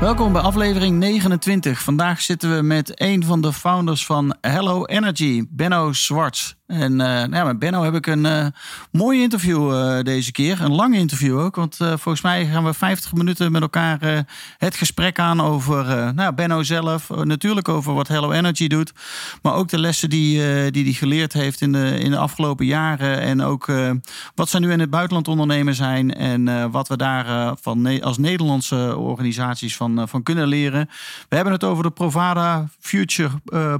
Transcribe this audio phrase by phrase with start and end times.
[0.00, 1.82] Welkom bij aflevering 29.
[1.82, 6.58] Vandaag zitten we met een van de founders van Hello Energy, Benno Zwarts.
[6.68, 8.46] En uh, nou ja, met Benno heb ik een uh,
[8.92, 10.60] mooi interview uh, deze keer.
[10.60, 11.56] Een lang interview ook.
[11.56, 14.26] Want volgens mij gaan we 50 minuten met elkaar
[14.58, 17.08] het gesprek aan over nou, Benno zelf.
[17.08, 18.92] natuurlijk over wat Hello Energy doet.
[19.42, 22.66] Maar ook de lessen die hij die die geleerd heeft in de, in de afgelopen
[22.66, 23.20] jaren.
[23.20, 23.66] En ook
[24.34, 26.14] wat ze nu in het buitenland ondernemen zijn.
[26.14, 30.88] En wat we daar van als Nederlandse organisaties van, van kunnen leren.
[31.28, 33.30] We hebben het over de Provada Future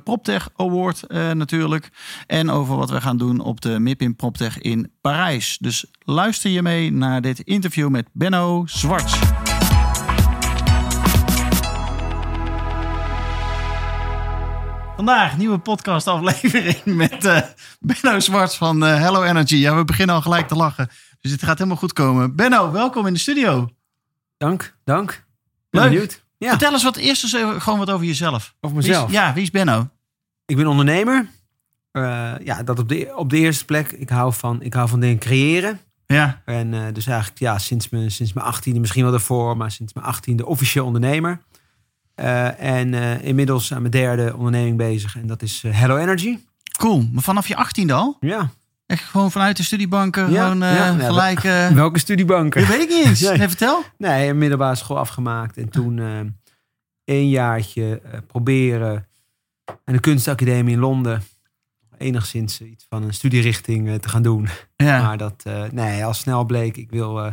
[0.05, 1.91] PropTech Award natuurlijk.
[2.27, 5.59] En over wat we gaan doen op de MIPIM PropTech in Parijs.
[5.61, 9.19] Dus luister je mee naar dit interview met Benno Zwarts.
[14.97, 17.45] Vandaag nieuwe podcastaflevering met
[17.81, 19.57] Benno Zwarts van Hello Energy.
[19.57, 20.89] Ja, we beginnen al gelijk te lachen.
[21.21, 22.37] Dus het gaat helemaal goed komen.
[22.37, 23.69] Benno, welkom in de studio.
[24.37, 25.28] Dank, dank.
[25.71, 25.91] Leuk.
[25.91, 26.23] Benieuwd.
[26.39, 26.49] Ja.
[26.49, 28.55] Vertel eens wat eerst eens gewoon wat over jezelf.
[28.61, 29.07] Over mezelf?
[29.07, 29.89] Wie is, ja, wie is Benno?
[30.47, 31.29] Ik ben ondernemer.
[31.93, 33.93] Uh, ja, dat op de, op de eerste plek.
[33.93, 35.81] Ik hou van, ik hou van dingen creëren.
[36.07, 36.43] Ja.
[36.45, 39.93] En uh, dus eigenlijk ja, sinds, mijn, sinds mijn achttiende, misschien wel daarvoor, maar sinds
[39.93, 41.41] mijn achttiende officieel ondernemer.
[42.17, 45.17] Uh, en inmiddels aan mijn derde onderneming bezig.
[45.17, 46.39] En dat is Hello Energy.
[46.79, 47.09] Cool.
[47.13, 48.17] Maar vanaf je achttiende al?
[48.21, 48.51] Ja.
[48.89, 51.41] Echt gewoon vanuit de studiebanken, ja, gewoon ja, gelijk...
[51.75, 52.61] Welke studiebanken?
[52.61, 53.21] Dat weet ik niet eens.
[53.21, 53.39] nee.
[53.39, 53.49] nee.
[53.49, 53.83] vertel.
[53.99, 55.57] Nee, een middelbare school afgemaakt.
[55.57, 55.99] En toen
[57.05, 59.07] een jaartje proberen
[59.65, 61.23] aan de kunstacademie in Londen
[61.99, 64.49] enigszins iets van een studierichting uh, te gaan doen.
[64.77, 65.03] Ja.
[65.03, 67.33] Maar dat, uh, nee, al snel bleek, ik wil uh,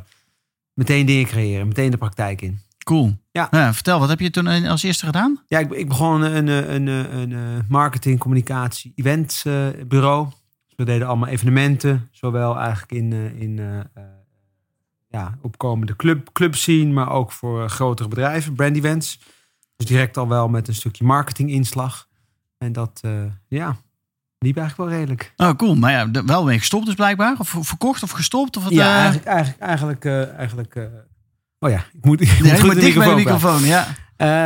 [0.73, 2.59] meteen dingen creëren, meteen de praktijk in.
[2.83, 3.17] Cool.
[3.31, 3.47] Ja.
[3.51, 3.73] ja.
[3.73, 5.43] vertel, wat heb je toen als eerste gedaan?
[5.47, 10.27] Ja, ik, ik begon een, een, een, een marketing, communicatie, eventbureau.
[10.75, 13.85] Dus we deden allemaal evenementen, zowel eigenlijk in, in
[15.07, 19.19] ja, opkomende club, club scene, maar ook voor grotere bedrijven, brand events.
[19.75, 22.07] Dus direct al wel met een stukje marketing inslag.
[22.57, 23.01] En dat,
[23.47, 23.77] ja,
[24.45, 25.33] liep eigenlijk wel redelijk.
[25.37, 25.75] Oh, cool.
[25.75, 27.35] Maar ja, wel mee gestopt dus blijkbaar?
[27.39, 28.57] Of verkocht of gestopt?
[28.57, 30.83] Of wat, ja, eigenlijk, eigenlijk, eigenlijk, uh, eigenlijk uh...
[31.59, 33.87] oh ja, ik moet, ik nee, moet goed dicht bij de microfoon, ja.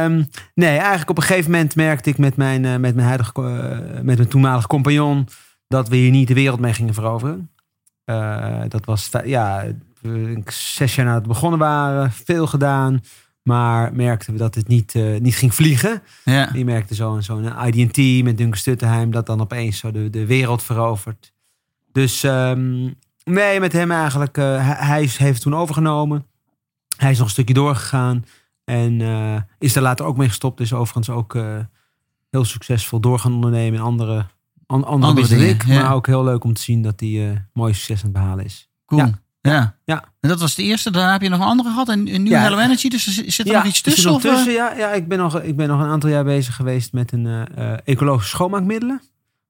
[0.05, 3.41] Um, nee, eigenlijk op een gegeven moment merkte ik met mijn, uh, met mijn, huidige,
[4.03, 5.27] met mijn toenmalige compagnon
[5.69, 7.51] dat we hier niet de wereld mee gingen veroveren.
[8.67, 9.65] dat was ja,
[10.45, 13.01] zes jaar nadat we begonnen waren, veel gedaan.
[13.43, 16.01] Maar merkten we dat het niet, uh, niet ging vliegen.
[16.23, 16.49] Ja.
[16.53, 20.63] Je merkte zo'n zo IDT met Duncan Stuttenheim dat dan opeens zo de, de wereld
[20.63, 21.33] verovert.
[21.91, 24.37] Dus um, nee, met hem eigenlijk.
[24.37, 26.25] Uh, hij heeft toen overgenomen.
[26.97, 28.25] Hij is nog een stukje doorgegaan.
[28.63, 29.01] En
[29.59, 30.59] is er later ook mee gestopt.
[30.59, 31.37] Is overigens ook
[32.29, 34.25] heel succesvol door gaan ondernemen in andere,
[34.71, 35.49] an, andere, andere dingen.
[35.49, 35.81] Ik, ja.
[35.81, 38.69] Maar ook heel leuk om te zien dat hij mooi succes aan het behalen is.
[38.85, 39.01] Cool.
[39.01, 39.19] Ja.
[39.41, 39.75] Ja.
[39.85, 40.03] ja.
[40.19, 40.91] En dat was de eerste.
[40.91, 41.89] Daarna heb je nog een andere gehad.
[41.89, 42.41] En, nu ja.
[42.41, 42.89] Hello Energy.
[42.89, 44.09] Dus er zit er nog iets tussen?
[44.09, 46.55] Er of, tussen ja, ja ik, ben nog, ik ben nog een aantal jaar bezig
[46.55, 49.01] geweest met een uh, ecologische schoonmaakmiddelen.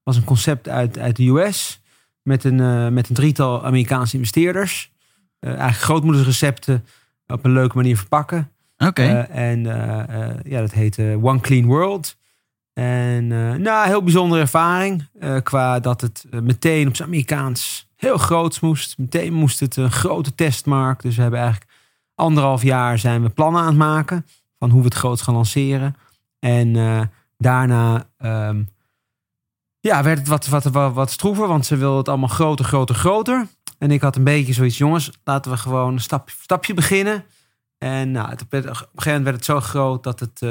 [0.02, 1.80] Was een concept uit, uit de US.
[2.22, 4.92] Met een, uh, met een drietal Amerikaanse investeerders.
[5.40, 6.84] Uh, eigenlijk grootmoedersrecepten
[7.26, 8.50] op een leuke manier verpakken.
[8.76, 8.88] Oké.
[8.88, 9.22] Okay.
[9.22, 9.62] en
[10.44, 12.16] ja, dat heette One Clean World.
[12.72, 13.26] En
[13.62, 15.08] nou, heel bijzondere ervaring.
[15.42, 18.98] qua dat het meteen op zijn Amerikaans heel groots moest.
[18.98, 21.02] Meteen moest het een grote testmarkt.
[21.02, 21.70] Dus we hebben eigenlijk
[22.14, 24.26] anderhalf jaar zijn we plannen aan het maken.
[24.58, 25.96] Van hoe we het groot gaan lanceren.
[26.38, 26.72] En
[27.38, 28.68] daarna um,
[29.80, 31.46] ja, werd het wat, wat, wat, stroever.
[31.46, 33.46] Want ze wilden het allemaal groter, groter, groter.
[33.78, 37.24] En ik had een beetje zoiets, jongens, laten we gewoon een stapje, stapje beginnen.
[37.78, 40.42] En nou, op een gegeven moment werd het zo groot dat het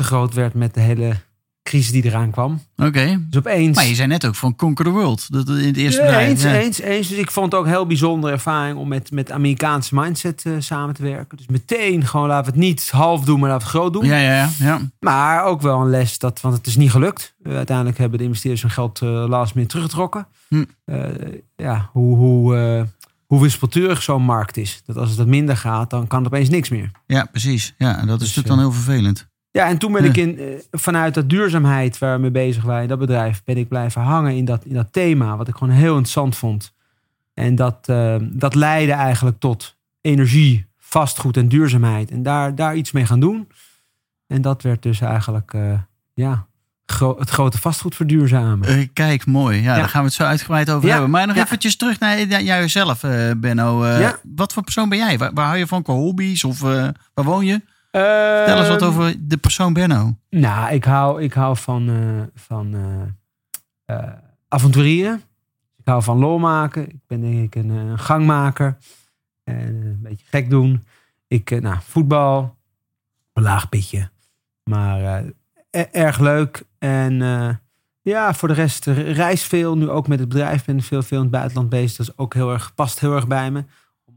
[0.00, 1.16] te groot werd met de hele
[1.62, 2.62] crisis die eraan kwam.
[2.76, 2.88] Oké.
[2.88, 3.18] Okay.
[3.28, 3.76] Dus opeens...
[3.76, 5.32] Maar je zei net ook van Conquer the World.
[5.32, 6.20] Dat in het eerste ja.
[6.20, 6.54] Eens, ja.
[6.54, 7.08] eens, eens.
[7.08, 10.54] Dus ik vond het ook een heel bijzondere ervaring om met, met Amerikaanse mindset uh,
[10.58, 11.36] samen te werken.
[11.36, 14.04] Dus meteen gewoon laten we het niet half doen, maar laten we het groot doen.
[14.04, 14.80] Ja, ja, ja.
[15.00, 17.34] Maar ook wel een les, dat, want het is niet gelukt.
[17.42, 20.26] Uh, uiteindelijk hebben de investeerders hun geld uh, last minute teruggetrokken.
[20.48, 20.64] Hm.
[21.56, 22.86] ja, hoe, hoe,
[23.26, 24.82] hoe wispelturig zo'n markt is.
[24.86, 26.90] Dat als het wat minder gaat, dan kan het opeens niks meer.
[27.06, 27.74] Ja, precies.
[27.78, 29.29] Ja, en dat is dus, natuurlijk dan heel vervelend.
[29.52, 32.98] Ja, en toen ben ik in, vanuit dat duurzaamheid waar we mee bezig waren, dat
[32.98, 36.36] bedrijf, ben ik blijven hangen in dat, in dat thema, wat ik gewoon heel interessant
[36.36, 36.74] vond.
[37.34, 42.10] En dat, uh, dat leidde eigenlijk tot energie, vastgoed en duurzaamheid.
[42.10, 43.48] En daar, daar iets mee gaan doen.
[44.26, 45.72] En dat werd dus eigenlijk uh,
[46.14, 46.46] ja,
[46.86, 48.68] gro- het grote vastgoed verduurzamen.
[48.68, 49.56] Eh, kijk, mooi.
[49.56, 49.76] Ja, Ja.
[49.76, 51.10] daar gaan we het zo uitgebreid over Ja, hebben.
[51.10, 51.42] Maar nog ja.
[51.42, 53.82] eventjes terug naar jouzelf, eh Benno.
[53.84, 54.10] Eh.
[54.34, 55.18] Wat voor persoon ben jij?
[55.18, 56.44] Waar, waar hou je van qua hobby's?
[56.44, 57.60] Of eh, waar woon je?
[57.90, 60.16] Vertel eens wat Ehm, over de persoon Benno.
[60.30, 64.12] Nou, ik hou, ik hou van, eh, van eh, eh,
[64.48, 65.22] avonturieren.
[65.76, 66.88] Ik hou van lol maken.
[66.88, 68.76] Ik ben denk ik een, een gangmaker.
[69.44, 70.84] En een beetje gek doen.
[71.26, 72.56] Ik, nou, voetbal.
[73.32, 74.10] Een laag pitje.
[74.64, 75.24] Maar
[75.70, 76.62] e- erg leuk.
[76.78, 77.14] En
[78.02, 79.76] ja, voor de rest reis veel.
[79.76, 81.96] Nu ook met het bedrijf ben ik veel, veel in het buitenland bezig.
[81.96, 83.64] Dat is ook heel erg, past heel erg bij me.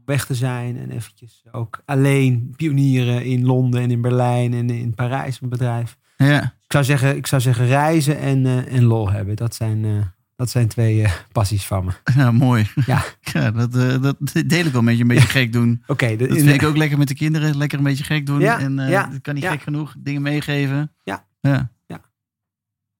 [0.04, 4.94] Weg te zijn en eventjes ook alleen pionieren in Londen en in Berlijn en in
[4.94, 5.96] Parijs mijn bedrijf.
[6.16, 6.42] Ja.
[6.42, 9.36] Ik zou zeggen, ik zou zeggen reizen en, eh, en lol hebben.
[9.36, 9.90] Dat zijn, eh,
[10.36, 11.92] dat zijn twee eh, passies van me.
[12.16, 12.66] Ja, mooi.
[12.86, 13.02] Ja.
[13.32, 13.72] Ja, dat,
[14.02, 14.16] dat
[14.46, 15.82] deel ik wel met je een beetje gek doen.
[15.86, 17.56] Oké, Dat in- vind ik ook lekker met de kinderen.
[17.56, 18.40] Lekker een beetje gek doen.
[18.40, 19.94] Ja, en ja, dat kan niet gek genoeg.
[19.98, 20.92] Dingen meegeven.
[21.02, 21.26] Ja.
[21.40, 21.70] ja.
[21.86, 22.00] Ja.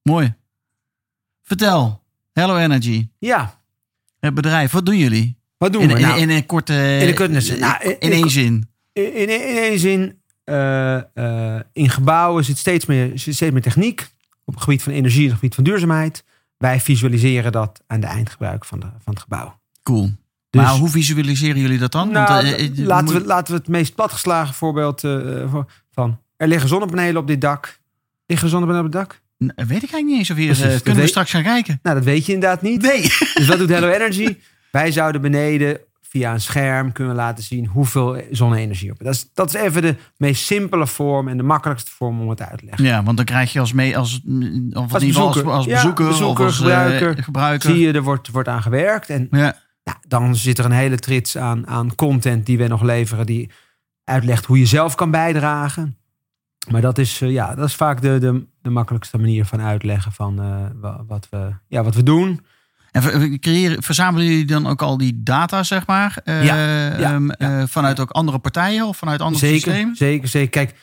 [0.02, 0.34] Mooi.
[1.42, 2.02] Vertel.
[2.32, 3.08] Hello Energy.
[3.18, 3.60] ja,
[4.20, 4.72] Het bedrijf.
[4.72, 5.38] Wat doen jullie?
[5.64, 5.94] Wat doen In, we?
[5.94, 6.72] in, Nou, in een korte...
[6.72, 7.58] in een.
[7.58, 8.69] Nou, in- in één zin.
[8.93, 10.96] in, één zin, eh,
[11.56, 14.08] eh, in gebouwen zit steeds meer, zit steeds meer techniek.
[14.44, 16.25] Op het gebied van energie en op het gebied van duurzaamheid.
[16.58, 19.58] Wij visualiseren dat aan de eindgebruik van, de, van het gebouw.
[19.82, 20.11] Cool.
[20.50, 22.10] Dus- maar hoe visualiseren jullie dat dan?
[22.10, 25.70] Nou, Want, eh, eh, laten, moet- we, laten we het meest platgeslagen voorbeeld eh, voor-
[25.93, 26.19] van...
[26.37, 27.78] Er liggen zonnepanelen op dit dak.
[28.26, 29.20] Liggen zonnepanelen op het dak?
[29.38, 30.46] Weet ik eigenlijk niet eens of hier...
[30.46, 31.78] Precies, eh, kunnen we straks gaan kijken?
[31.82, 32.82] Nou, dat weet je inderdaad niet.
[32.82, 33.00] Nee.
[33.34, 34.37] Dus wat doet Hello Energy?
[34.74, 38.98] Wij zouden beneden via een scherm kunnen laten zien hoeveel zonne-energie op.
[38.98, 42.40] Dat is, dat is even de meest simpele vorm en de makkelijkste vorm om het
[42.42, 42.84] uit te leggen.
[42.84, 44.20] Ja, want dan krijg je als, mee, als,
[44.72, 45.50] of Als als, bezoeker.
[45.50, 47.16] als Ja, bezoeker, bezoeker, of als gebruiker.
[47.18, 47.70] eh, gebruiker.
[47.70, 49.10] Zie je, er wordt, wordt aan gewerkt.
[49.10, 49.56] En Ja.
[49.84, 53.50] nou, dan zit er een hele trits aan, aan content die we nog leveren, die
[54.04, 55.96] uitlegt hoe je zelf kan bijdragen.
[56.70, 60.12] Maar dat is, eh, ja, dat is vaak de, de, de makkelijkste manier van uitleggen
[60.12, 62.40] van eh, wa- wat, we, ja, wat we doen.
[62.94, 66.20] En creëren, verzamelen jullie dan ook al die data, zeg maar?
[66.25, 67.35] eh, Ja, ja, ehm, ja.
[67.38, 69.96] eh, vanuit ook andere partijen of vanuit andere zeker, systemen?
[69.96, 70.50] Zeker, zeker.
[70.50, 70.75] Kijk,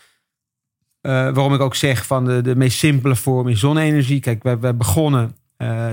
[1.02, 4.20] eh, waarom ik ook zeg van de, de meest simpele vorm is zonne-energie.
[4.20, 5.36] Kijk, we, we begonnen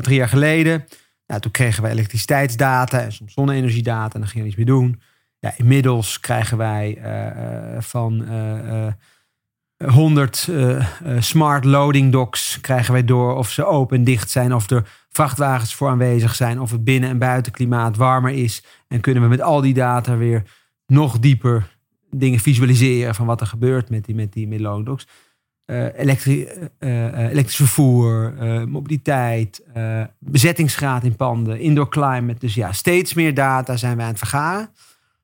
[0.00, 0.84] drie jaar geleden.
[1.26, 4.14] Nou, toen kregen wij elektriciteitsdata en soms zonne-energiedata.
[4.14, 5.00] En dan gingen we iets mee doen.
[5.38, 6.98] Ja, inmiddels krijgen wij
[7.78, 8.24] van
[9.86, 10.86] 100 eh, eh,
[11.18, 15.74] smart loading docks krijgen wij door of ze open en dicht zijn, of er vrachtwagens
[15.74, 18.64] voor aanwezig zijn, of het binnen- en buitenklimaat warmer is.
[18.88, 20.42] En kunnen we met al die data weer
[20.86, 21.76] nog dieper
[22.10, 25.06] dingen visualiseren van wat er gebeurt met die, met die met loading docks.
[25.64, 28.34] Eh, elektrisch vervoer,
[28.68, 29.62] mobiliteit,
[30.18, 32.38] bezettingsgraad in panden, indoor climate.
[32.38, 34.70] Dus ja, steeds meer data zijn wij aan het vergaren.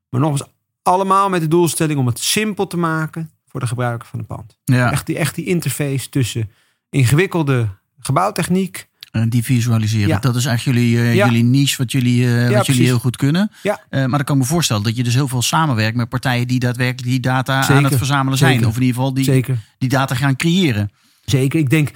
[0.08, 0.48] Maar nog eens
[0.82, 4.56] allemaal met de doelstelling om het simpel te maken voor de gebruiker van het pand.
[4.64, 6.50] Ja, Echt, die, echt die interface tussen
[6.90, 7.68] ingewikkelde
[8.00, 8.88] gebouwtechniek.
[9.10, 10.08] en die visualiseren.
[10.08, 10.18] Ja.
[10.18, 11.24] Dat is eigenlijk jullie, eh, Ja.
[11.26, 12.84] jullie niche, wat jullie, eh, wat jullie precies.
[12.86, 13.50] heel goed kunnen.
[13.62, 13.80] Ja.
[13.88, 16.46] Eh, maar dan kan ik me voorstellen dat je dus heel veel samenwerkt met partijen
[16.48, 18.52] die daadwerkelijk die data aan het verzamelen zijn.
[18.52, 18.66] Zeker.
[18.68, 19.58] Of in ieder geval die, Zeker.
[19.78, 20.90] die data gaan creëren.
[21.24, 21.58] Zeker.
[21.60, 21.90] Ik denk,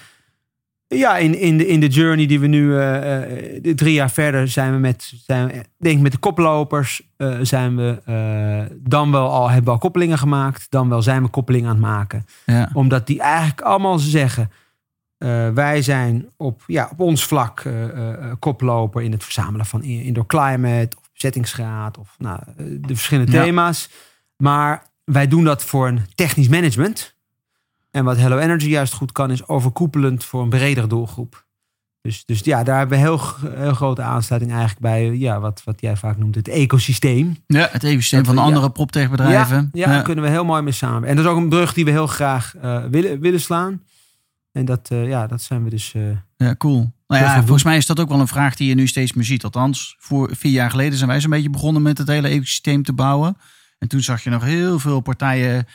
[0.89, 4.49] ja, in, in, de, in de journey die we nu, eh, eh, drie jaar verder,
[4.49, 9.11] zijn we met, zijn we, denk ik met de koplopers, eh, zijn we eh, dan
[9.11, 12.27] wel al, hebben we al koppelingen gemaakt, dan wel zijn we koppelingen aan het maken.
[12.47, 12.71] Ja.
[12.73, 14.51] Omdat die eigenlijk allemaal zeggen,
[15.55, 17.63] wij zijn op, ja, op ons vlak
[18.39, 23.43] koploper in het verzamelen van in- indoor climate of bezettingsgraad of nou, de verschillende Ja.
[23.43, 23.91] thema's.
[24.37, 27.17] Maar wij doen dat voor een technisch management.
[27.91, 31.47] En wat Hello Energy juist goed kan, is overkoepelend voor een bredere doelgroep.
[32.01, 33.21] Dus, dus ja, daar hebben we heel,
[33.55, 37.37] heel grote aansluiting eigenlijk bij ja, wat, wat jij vaak noemt het ecosysteem.
[37.47, 38.47] Ja, het ecosysteem van de Ja.
[38.47, 39.71] andere proptech-bedrijven.
[39.73, 41.09] Ja, ja, daar kunnen we heel mooi mee samen.
[41.09, 43.83] En dat is ook een brug die we heel graag eh, willen, willen slaan.
[44.53, 45.95] En dat, eh, ja, dat zijn we dus.
[45.95, 46.03] eh,
[46.37, 46.93] Ja, cool.
[47.07, 49.25] Nou ja, volgens mij is dat ook wel een vraag die je nu steeds meer
[49.25, 49.45] ziet.
[49.45, 52.93] Althans, voor vier jaar geleden zijn wij zo'n beetje begonnen met het hele ecosysteem te
[52.93, 53.37] bouwen.
[53.79, 55.67] En toen zag je nog heel veel partijen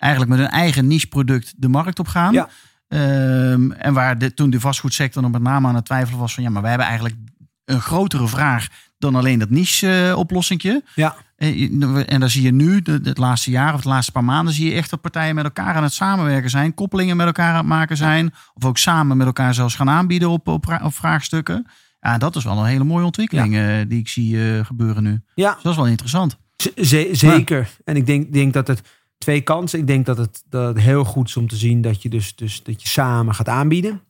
[0.00, 2.32] eigenlijk met hun eigen niche-product de markt op gaan.
[2.32, 2.48] Ja.
[2.88, 6.42] Ehm, en waar de, toen de vastgoedsector nog met name aan het twijfelen was van
[6.42, 7.16] ja, maar wij hebben eigenlijk
[7.64, 8.66] een grotere vraag
[8.98, 10.82] dan alleen dat niche-oplossingje.
[10.94, 14.24] ja, En, en daar zie je nu, de- het laatste jaar of de laatste paar
[14.24, 17.50] maanden, zie je echt dat partijen met elkaar aan het samenwerken zijn, koppelingen met elkaar
[17.50, 20.80] aan het maken zijn, of ook samen met elkaar zelfs gaan aanbieden op, op, vra-
[20.84, 21.66] op vraagstukken.
[22.00, 25.20] Ja, dat is wel een hele mooie ontwikkeling eh, die ik zie eh, gebeuren nu.
[25.34, 26.36] ja, Dus dat is wel interessant.
[26.56, 27.68] Z- zeker.
[27.84, 28.82] En ik denk, denk dat het
[29.24, 29.78] twee kansen.
[29.78, 32.36] Ik denk dat het, dat het heel goed is om te zien dat je dus,
[32.36, 34.00] dus dat je samen gaat aanbieden.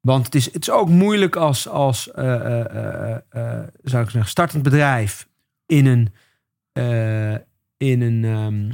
[0.00, 4.30] Want het is, het is ook moeilijk als, als eh, eh, eh, zou ik zeggen,
[4.30, 5.28] startend bedrijf
[5.66, 6.12] in een,
[7.76, 8.70] in een, ehm,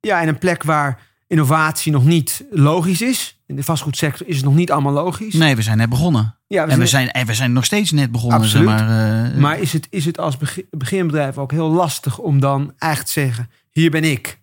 [0.00, 3.32] ja, in een plek waar innovatie nog niet logisch is.
[3.46, 5.34] in de vastgoedsector is het nog niet allemaal logisch.
[5.34, 6.36] Nee, we zijn net begonnen.
[6.46, 8.38] Ja, we En we zijn- zijn, en we zijn nog steeds net begonnen.
[8.38, 8.68] Absoluut.
[8.78, 12.74] Zeg maar, Maar is het, is het als begi- beginbedrijf ook heel lastig om dan
[12.78, 14.37] eigenlijk te zeggen: hier ben ik.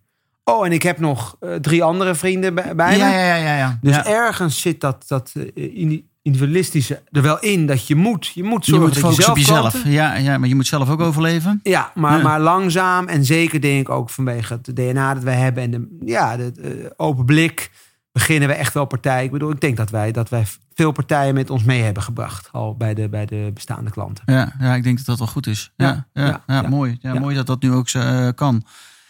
[0.48, 3.14] Oh, en ik heb nog eh, drie andere vrienden bij, bij ja, me.
[3.14, 3.78] ja, ja, ja, ja.
[3.82, 8.28] Dus ergens zit dat, dat eh, indi- individualistische er wel in dat je moet.
[8.28, 9.94] Je moet Je zorgen moet dat op je zelf jezelf.
[9.94, 11.60] Ja, ja, maar je moet zelf ook overleven.
[11.64, 15.64] Ja, maar, maar langzaam en zeker denk ik ook vanwege het DNA dat wij hebben
[15.64, 17.72] en de, ja, de, open blik
[18.12, 19.24] beginnen we echt wel partijen.
[19.24, 22.50] Ik bedoel, ik denk dat wij, dat wij veel partijen met ons mee hebben gebracht
[22.52, 24.24] al bij de, bij de bestaande klanten.
[24.26, 25.72] Ja, ja, ik denk dat dat wel goed is.
[25.76, 26.98] Ja, Ja, mooi.
[27.02, 27.20] Ja.
[27.20, 28.64] Mooi dat dat nu ook eh, kan.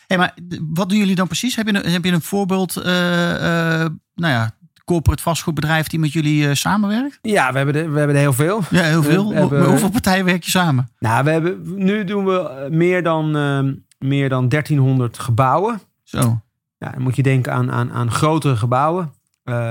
[0.08, 0.34] Hey, maar
[0.74, 1.56] wat doen jullie dan precies?
[1.56, 4.52] Heb je een, heb je een voorbeeld, eh, eh, nou ja,
[4.86, 7.20] corporate vastgoedbedrijf die met jullie eh, samenwerkt?
[7.22, 8.62] Ja, we hebben, er, we hebben er heel veel.
[8.70, 9.30] Ja, heel veel.
[9.30, 10.90] we hebben- hoeveel partijen werk je samen?
[11.00, 15.82] Nou, we hebben, nu doen we meer dan, ehm, meer dan 1300 gebouwen.
[16.04, 16.42] Zo.
[16.78, 19.12] Ja, dan moet je denken aan, aan, aan grotere gebouwen.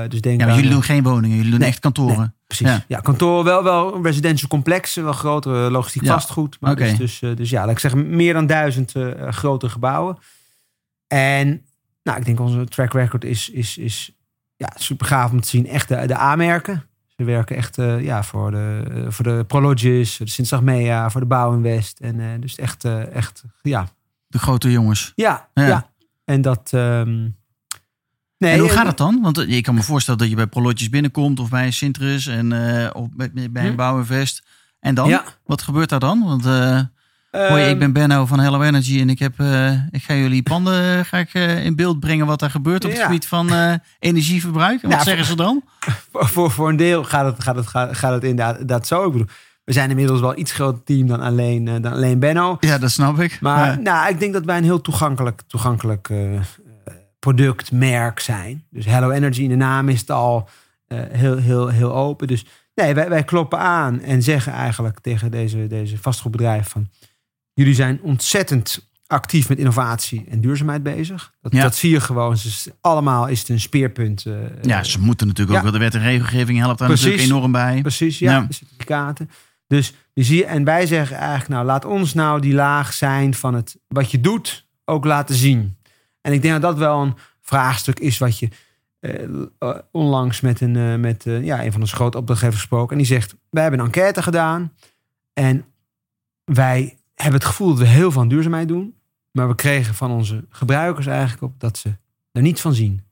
[0.08, 2.34] Dus denk Ja, maar aan, jullie doen geen woningen, jullie doen Nee, echt kantoren.
[2.56, 2.76] Precies.
[2.76, 2.84] Ja.
[2.88, 6.12] Ja, kantoren wel, wel residential complexen, wel grotere logistiek Ja.
[6.12, 6.56] vastgoed.
[6.60, 10.18] Maar dus, dus, eh, dus ja, laat ik zeggen, meer dan duizend eh, grote gebouwen.
[11.06, 11.62] En
[12.02, 14.12] nou, ik denk onze track record is, is, is
[14.56, 15.66] ja, super gaaf om te zien.
[15.66, 16.82] Echt de, de A-merken.
[17.16, 21.20] Ze werken echt eh, ja, voor de, eh, voor de Prologis, de sint Mea, voor
[21.20, 22.00] de Bouw Invest.
[22.00, 23.88] En eh, dus echt, eh, echt, ja.
[24.26, 25.12] De grote jongens.
[25.14, 25.66] Ja, Ja.
[25.66, 25.90] ja.
[26.24, 26.70] En dat...
[26.72, 27.28] ehm,
[28.44, 29.18] nee, en hoe eh, gaat het dan?
[29.22, 32.52] Want eh, ik kan me voorstellen dat je bij Prolotjes binnenkomt of bij Sintrus en
[32.82, 33.76] eh, of bij, bij een Hm.
[33.76, 34.42] Bouwinvest.
[34.80, 35.08] En dan?
[35.08, 35.24] Ja.
[35.44, 36.24] Wat gebeurt daar dan?
[36.24, 36.80] Want eh,
[37.48, 39.32] hoi, ik ben Benno van Hello Energy en ik, heb,
[39.90, 41.34] ik ga jullie panden ga ik,
[41.64, 43.06] in beeld brengen wat er gebeurt op het Ja.
[43.06, 43.50] gebied van
[43.98, 44.82] energieverbruik.
[44.82, 45.62] En wat Ja, zeggen ze dan?
[46.12, 49.06] voor, voor, voor een deel gaat het, gaat het, gaat, gaat het inderdaad inderdaad zo.
[49.06, 49.26] Ik bedoel,
[49.64, 52.56] we zijn inmiddels wel iets groter team dan alleen, dan alleen Benno.
[52.60, 53.38] Ja, dat snap ik.
[53.40, 53.78] Maar Ja.
[53.80, 56.10] nou, ik denk dat wij een heel toegankelijk, toegankelijk
[57.24, 58.64] product, merk zijn.
[58.70, 60.48] Dus Hello Energy in de naam is het al
[60.86, 62.26] eh, heel, heel, heel open.
[62.26, 66.88] Dus nee, wij, wij kloppen aan en zeggen eigenlijk tegen deze, deze vastgoedbedrijf van...
[67.54, 71.32] Jullie zijn ontzettend actief met innovatie en duurzaamheid bezig.
[71.42, 71.62] Dat, Ja.
[71.62, 72.30] dat zie je gewoon.
[72.32, 74.26] Dus allemaal is het een speerpunt.
[74.26, 75.72] eh, ja, ze moeten natuurlijk ook wel.
[75.72, 77.04] De wet en regelgeving helpt daar Precies.
[77.06, 77.80] natuurlijk enorm bij.
[77.80, 78.46] Precies, ja, Ja.
[78.50, 79.30] certificaten.
[79.66, 83.76] Dus je, en wij zeggen eigenlijk, nou, laat ons nou die laag zijn van het
[83.88, 85.76] wat je doet ook laten zien.
[86.24, 88.48] En ik denk dat dat wel een vraagstuk is wat je
[89.00, 89.24] eh,
[89.58, 92.90] eh, onlangs met, een, eh, met ja, een van onze grote opdrachtgevers gesproken.
[92.90, 94.72] En die zegt, wij hebben een enquête gedaan
[95.32, 95.64] en
[96.44, 98.94] wij hebben het gevoel dat we heel veel aan duurzaamheid doen.
[99.30, 101.96] Maar we kregen van onze gebruikers eigenlijk op dat ze
[102.32, 103.02] er niets van zien.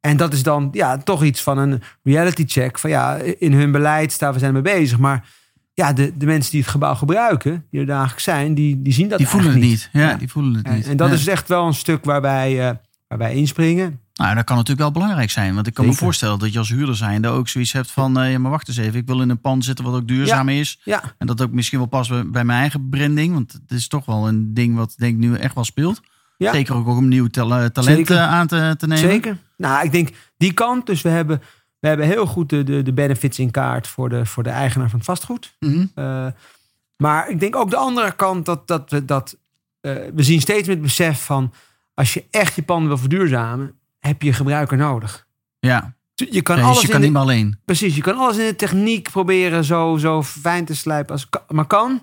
[0.00, 2.78] En dat is dan ja, toch iets van een reality check.
[2.78, 4.98] Van ja, in hun beleid staan we zijn ermee bezig.
[4.98, 5.28] Maar
[5.74, 9.08] ja, de, de mensen die het gebouw gebruiken, die er dagelijks zijn, die, die zien
[9.08, 9.88] dat Die voelen het niet.
[9.92, 10.14] Ja, Ja.
[10.14, 10.86] die voelen het niet.
[10.86, 11.14] en dat Ja.
[11.14, 12.74] is echt wel een stuk waar wij, eh,
[13.08, 14.00] waar wij inspringen.
[14.14, 15.54] Nou, dat kan natuurlijk wel belangrijk zijn.
[15.54, 18.18] Want ik kan me voorstellen dat je als huurder zijnde ook zoiets hebt van...
[18.20, 20.48] eh, ja, maar wacht eens even, ik wil in een pand zitten wat ook duurzaam
[20.48, 20.80] is.
[20.84, 23.32] Ja, En dat ook misschien wel past bij, bij mijn eigen branding.
[23.34, 26.00] Want het is toch wel een ding wat denk ik nu echt wel speelt.
[26.36, 26.52] Ja.
[26.52, 28.16] Zeker ook om nieuw tal- talent Zeker.
[28.16, 29.10] eh, aan te, te nemen.
[29.10, 29.36] zeker.
[29.56, 30.86] Nou, ik denk die kant.
[30.86, 31.40] Dus we hebben,
[31.80, 34.88] we hebben heel goed de, de, de benefits in kaart voor de, voor de eigenaar
[34.90, 35.56] van het vastgoed.
[35.58, 35.86] Mhm.
[35.94, 36.26] Eh,
[36.96, 39.36] maar ik denk ook de andere kant dat, dat, we- dat
[39.80, 41.52] eh, we zien steeds met besef van
[41.94, 45.26] als je echt je panden wil verduurzamen, heb je gebruiker nodig.
[45.58, 47.58] Ja, Je kan Ja, alles dus je in kan de- niet meer alleen.
[47.64, 51.66] Precies, je kan alles in de techniek proberen zo, zo fijn te slijpen als maar
[51.66, 52.02] kan.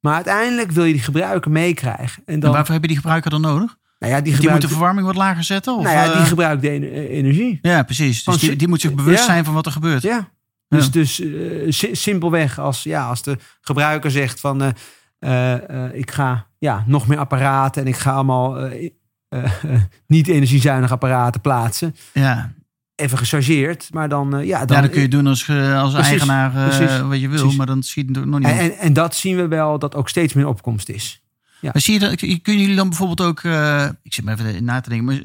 [0.00, 2.22] Maar uiteindelijk wil je die gebruiker meekrijgen.
[2.26, 3.76] En waarvoor heb je die gebruiker dan nodig?
[4.04, 5.76] Nou ja, die, Die moet de verwarming wat lager zetten?
[5.76, 7.58] Of, nou ja, die eh, gebruikt de eh, energie.
[7.62, 8.24] ja, precies.
[8.24, 9.24] Dus die, moet zich bewust Ja.
[9.24, 10.02] zijn van wat er gebeurt.
[10.02, 10.28] Ja.
[10.68, 11.28] Dus, dus eh,
[11.68, 14.62] si- simpelweg als, ja, als de gebruiker zegt van
[15.92, 18.68] ik ga ja, nog meer apparaten en ik ga allemaal
[20.06, 21.96] niet energiezuinige apparaten plaatsen.
[22.12, 22.52] Ja.
[22.94, 26.52] Even gechargeerd, maar dan, ja, dan, ja, dat kun je doen als, als Precies, eigenaar
[27.08, 27.38] wat je wil.
[27.38, 27.56] precies.
[27.56, 30.32] Maar dan schiet het nog niet en, en dat zien we wel dat ook steeds
[30.32, 31.23] meer opkomst is.
[31.72, 34.80] Maar zie je dat, kunnen jullie dan bijvoorbeeld ook, eh, ik zit maar even na
[34.80, 35.20] te denken, maar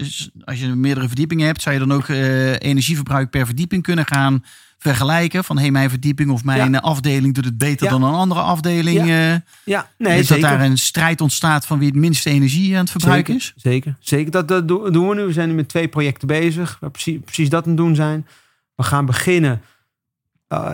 [0.46, 4.44] als je meerdere verdiepingen hebt, zou je dan ook eh, energieverbruik per verdieping kunnen gaan
[4.78, 5.44] vergelijken?
[5.44, 6.80] Van hey, mijn verdieping of mijn Ja.
[6.80, 7.92] eh, afdeling doet het beter Ja.
[7.92, 9.06] dan een andere afdeling.
[9.08, 9.44] Ja.
[9.64, 10.50] Ja, nee, dat zeker.
[10.50, 13.62] daar een strijd ontstaat van wie het minste energie aan het verbruiken zeker, is?
[13.64, 14.32] Zeker, zeker.
[14.32, 15.24] Dat, dat doen we nu.
[15.24, 16.78] We zijn nu met twee projecten bezig.
[16.80, 18.28] Waar precies, precies dat aan het doen zijn.
[18.76, 19.62] We gaan beginnen,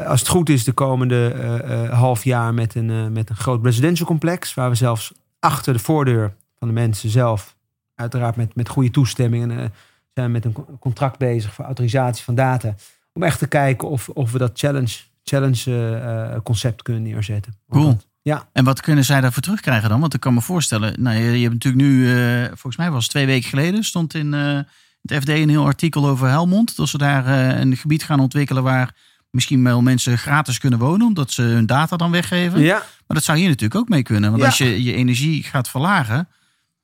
[0.07, 4.07] als het goed is, de komende eh, half jaar met een, met een groot residential
[4.07, 4.53] complex.
[4.53, 5.13] Waar we zelfs
[5.45, 7.55] achter de voordeur van de mensen zelf,
[7.95, 9.65] uiteraard met, met goede toestemming, en, eh,
[10.13, 12.75] zijn we met een co- contract bezig voor autorisatie van data.
[13.13, 17.53] Om echt te kijken of, of we dat challenge, challenge eh, eh, concept kunnen neerzetten.
[17.69, 17.97] Cool.
[18.21, 18.47] Ja.
[18.51, 19.99] En wat kunnen zij daarvoor terugkrijgen dan?
[19.99, 22.07] Want ik kan me voorstellen, nou, je, je hebt natuurlijk nu,
[22.47, 26.27] volgens mij was het twee weken geleden, stond in, het FD een heel artikel over
[26.27, 26.75] Helmond.
[26.75, 27.27] Dat ze daar
[27.59, 28.95] een gebied gaan ontwikkelen waar
[29.35, 31.07] misschien wel mensen gratis kunnen wonen.
[31.07, 32.59] Omdat ze hun data dan weggeven.
[32.61, 34.29] Ja, Maar dat zou hier natuurlijk ook mee kunnen.
[34.29, 34.47] Want Ja.
[34.47, 36.27] als je je energie gaat verlagen.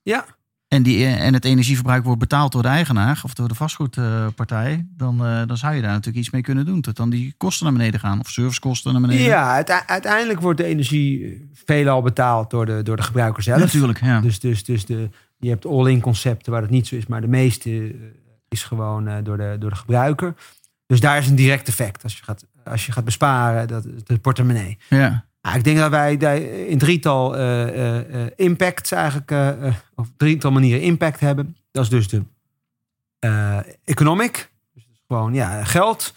[0.02, 0.24] ja.
[0.68, 4.86] En, die, en het energieverbruik wordt betaald door de eigenaar of door de vastgoedpartij.
[4.96, 6.80] Dan, eh, dan zou je daar natuurlijk iets mee kunnen doen.
[6.80, 8.20] Tot dan die kosten naar beneden gaan.
[8.20, 9.24] Of servicekosten naar beneden.
[9.24, 13.58] ja uite- uiteindelijk wordt de energie veelal betaald door de, door de gebruiker zelf.
[13.60, 14.00] natuurlijk.
[14.00, 14.20] Ja.
[14.20, 17.28] Dus, dus, dus de, je hebt all-in concepten waar dat niet zo is, maar de
[17.28, 17.94] meeste
[18.48, 20.34] is gewoon eh, door, de, door de gebruiker.
[20.92, 24.18] Dus daar is een direct effect als je gaat, als je gaat besparen, dat de
[24.18, 24.78] portemonnee.
[24.88, 25.24] ja.
[25.42, 30.08] Nou, ik denk dat wij daar in drietal eh, eh, eh, impacts eigenlijk, eh, of
[30.16, 31.56] drietal manieren impact hebben.
[31.70, 32.24] Dat is dus de
[33.84, 36.14] economic, dus gewoon ja, geld,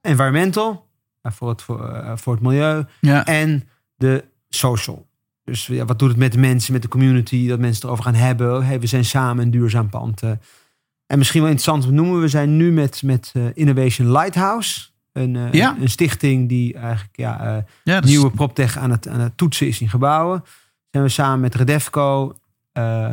[0.00, 0.88] environmental,
[1.22, 3.24] voor het, voor, voor het milieu, ja.
[3.24, 5.06] en de social.
[5.44, 8.14] Dus ja, wat doet het met de mensen, met de community, dat mensen erover gaan
[8.14, 8.64] hebben.
[8.64, 10.22] Hey, we zijn samen een duurzaam pand.
[11.12, 14.88] En misschien wel interessant om noemen, we zijn nu met, met eh, Innovation Lighthouse.
[15.12, 15.76] Een, eh, Ja.
[15.80, 19.36] een stichting die eigenlijk ja, eh, ja dat is- nieuwe proptech aan het, aan het
[19.36, 20.44] toetsen is in gebouwen.
[20.90, 22.36] Zijn we samen met Redefco,
[22.72, 23.10] eh,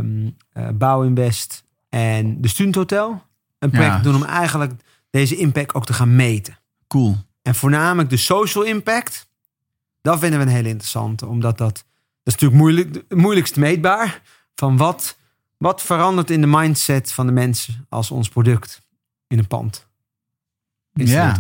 [0.74, 3.24] Bouwinvest en de Student Hotel
[3.60, 4.02] een project Ja.
[4.02, 4.74] doen om eigenlijk
[5.10, 6.58] deze impact ook te gaan meten.
[6.88, 7.16] cool.
[7.42, 9.30] En voornamelijk de social impact.
[10.02, 11.26] Dat vinden we een hele interessante.
[11.28, 11.84] Omdat dat, dat
[12.24, 14.22] is natuurlijk moeilijk, moeilijkst meetbaar.
[14.56, 15.18] Van wat,
[15.60, 18.82] wat verandert in de mindset van de mensen als ons product
[19.28, 19.88] in een pand
[20.94, 21.38] Ja.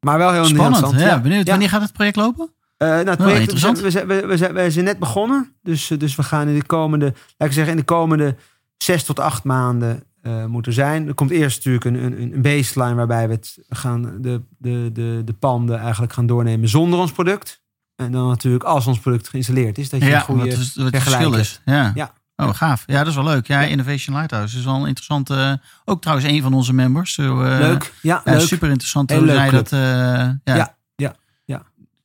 [0.00, 0.76] Maar wel heel Spannend.
[0.76, 1.10] interessant.
[1.10, 1.44] Ja, benieuwd.
[1.44, 1.50] Ja.
[1.50, 2.50] Wanneer gaat het project lopen?
[2.76, 5.52] Eh, nou, het Wel project, we, zijn, we, zijn, we, zijn, we zijn net begonnen.
[5.62, 7.04] Dus, eh, dus we gaan in de komende,
[7.36, 8.36] laat ik zeggen, in de komende
[8.76, 11.08] zes tot acht maanden eh, moeten zijn.
[11.08, 15.22] Er komt eerst natuurlijk een, een, een baseline waarbij we het gaan de, de, de,
[15.24, 17.62] de panden eigenlijk gaan doornemen zonder ons product.
[17.96, 21.02] En dan natuurlijk als ons product geïnstalleerd is, dat je een goede wat, wat het
[21.02, 21.60] verschil is.
[21.64, 21.92] Ja.
[21.94, 22.12] Ja.
[22.36, 22.82] Oh, gaaf.
[22.86, 23.46] Ja, dat is wel leuk.
[23.46, 25.60] Ja, Innovation Lighthouse is wel een interessante...
[25.84, 27.14] ook trouwens een van onze members.
[27.14, 28.40] Zo, eh, Leuk, ja, Ja, leuk.
[28.40, 29.12] super interessant.
[29.12, 30.38] Hoe zij dat, eh, ja.
[30.44, 31.62] Ja, ja, ja.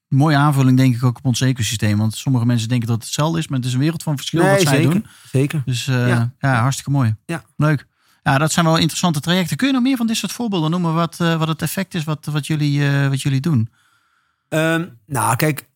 [0.07, 1.97] Mooie aanvulling denk ik ook op ons ecosysteem.
[1.97, 3.47] Want sommige mensen denken dat het hetzelfde is.
[3.47, 5.05] Maar het is een wereld van verschil Nee, wat zij zeker, doen.
[5.31, 5.61] zeker.
[5.65, 6.31] Dus eh, ja.
[6.39, 6.59] Ja.
[6.61, 7.15] hartstikke mooi.
[7.25, 7.43] Ja.
[7.57, 7.87] Leuk.
[8.23, 9.57] Ja, dat zijn wel interessante trajecten.
[9.57, 10.93] Kun je nog meer van dit soort voorbeelden noemen?
[10.93, 13.69] Wat, eh, wat het effect is wat, wat, jullie, eh, wat jullie doen?
[14.49, 15.68] Ehm, nou, kijk,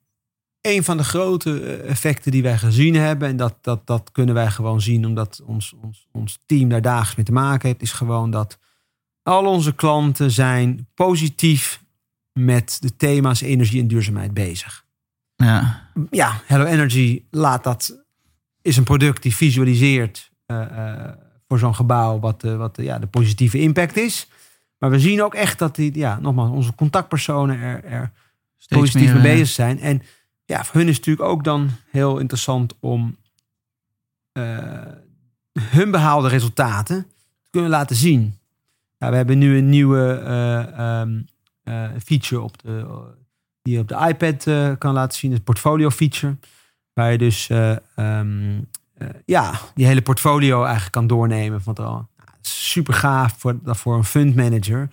[0.64, 4.36] een van de grote eh, effecten die wij gezien hebben, en dat, dat, dat kunnen
[4.36, 7.92] wij gewoon zien omdat ons, ons, ons team daar dagelijks mee te maken heeft, is
[7.92, 8.60] gewoon dat
[9.24, 11.82] al onze klanten zijn positief
[12.40, 14.86] met de thema's energie en duurzaamheid bezig.
[15.36, 18.04] Ja, Ja, Hello Energy laat dat,
[18.62, 21.12] is een product die visualiseert eh, eh,
[21.48, 24.28] voor zo'n gebouw wat, wat ja, de positieve impact is.
[24.78, 28.12] Maar we zien ook echt dat die, ja, nogmaals, onze contactpersonen er, er
[28.58, 29.80] steeds positief meer, mee bezig zijn.
[29.80, 30.02] En
[30.46, 33.18] ja, voor hun is het natuurlijk ook dan heel interessant om
[34.32, 34.82] eh,
[35.60, 37.08] hun behaalde resultaten
[37.42, 38.38] te kunnen laten zien.
[38.98, 41.22] Ja, we hebben nu een nieuwe eh, ehm,
[41.64, 42.86] eh, feature op de,
[43.62, 44.44] die je op de iPad
[44.78, 46.36] kan laten zien, het portfolio feature.
[46.94, 47.50] Waar je dus
[49.04, 51.62] eh, ja, die hele portfolio eigenlijk kan doornemen.
[51.62, 52.08] Van het al.
[52.42, 54.90] Super gaaf voor, voor een fund manager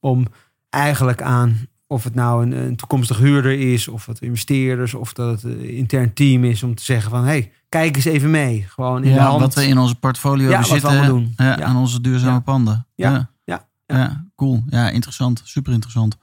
[0.00, 0.26] om
[0.70, 5.42] eigenlijk aan of het nou een, een toekomstig huurder is, of het investeerders, of dat
[5.42, 8.66] het een intern team is, om te zeggen van, hey, kijk eens even mee.
[8.68, 9.40] Gewoon in ja, de hand.
[9.40, 11.32] wat we in onze portfolio Ja, hebben wat we zitten doen.
[11.36, 12.86] ja, aan onze duurzame panden.
[12.94, 13.10] Ja.
[13.10, 13.30] Ja.
[13.44, 13.96] Ja.
[13.96, 14.26] Ja.
[14.36, 14.62] cool.
[14.68, 15.40] Ja, interessant.
[15.44, 16.16] Super interessant.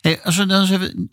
[0.00, 1.08] Hey, als we dan eens even...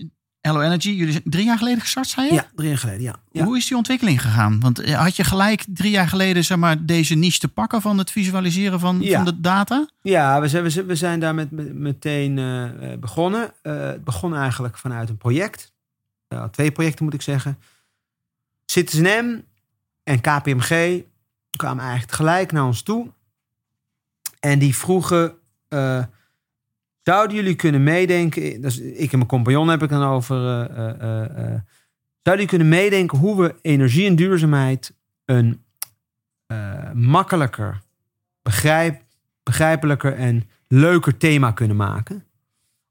[0.48, 2.34] Hello Energy, jullie zijn drie jaar geleden gestart, zei je?
[2.34, 3.16] Ja, drie jaar geleden, ja.
[3.32, 3.44] ja.
[3.44, 4.60] Hoe is die ontwikkeling gegaan?
[4.60, 7.98] Want eh, had je gelijk drie jaar geleden zeg maar, deze niche te pakken van
[7.98, 9.16] het visualiseren van, Ja.
[9.16, 9.88] van de data?
[10.02, 13.52] Ja, we zijn, we zijn, we zijn daar met, met- meteen eh, eh, begonnen.
[13.62, 15.74] Het begon eigenlijk vanuit een project.
[16.52, 17.58] Twee projecten moet ik zeggen.
[18.66, 19.42] Citizen M
[20.04, 21.02] en KPMG
[21.56, 23.12] kwamen eigenlijk gelijk naar ons toe.
[24.40, 25.34] En die vroegen,
[27.08, 31.60] zouden jullie kunnen meedenken, is, ik en mijn compagnon heb ik dan over, eh, eh,
[32.22, 34.94] zouden jullie kunnen meedenken hoe we energie en duurzaamheid
[35.26, 35.62] een
[36.94, 37.82] makkelijker,
[38.42, 39.02] begrijp,
[39.44, 42.24] begrijpelijker en leuker thema kunnen maken.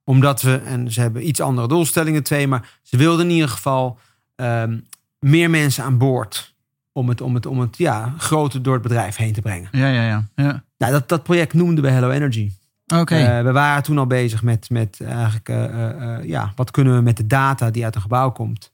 [0.04, 3.98] Omdat we, en ze hebben iets andere doelstellingen, twee, maar ze wilden in ieder geval
[4.34, 4.78] ehm,
[5.18, 6.54] meer mensen aan boord.
[6.92, 9.68] Om het, om het, om het ja, groter door het bedrijf heen te brengen.
[9.72, 10.28] Ja, ja, ja.
[10.34, 10.64] ja.
[10.78, 12.50] Nou, dat, dat project noemden we Hello Energy.
[12.94, 13.16] Oké.
[13.16, 16.94] Eh, we waren toen al bezig met, met eigenlijk, eh, eh, eh, ja, wat kunnen
[16.94, 18.72] we met de data die uit een gebouw komt.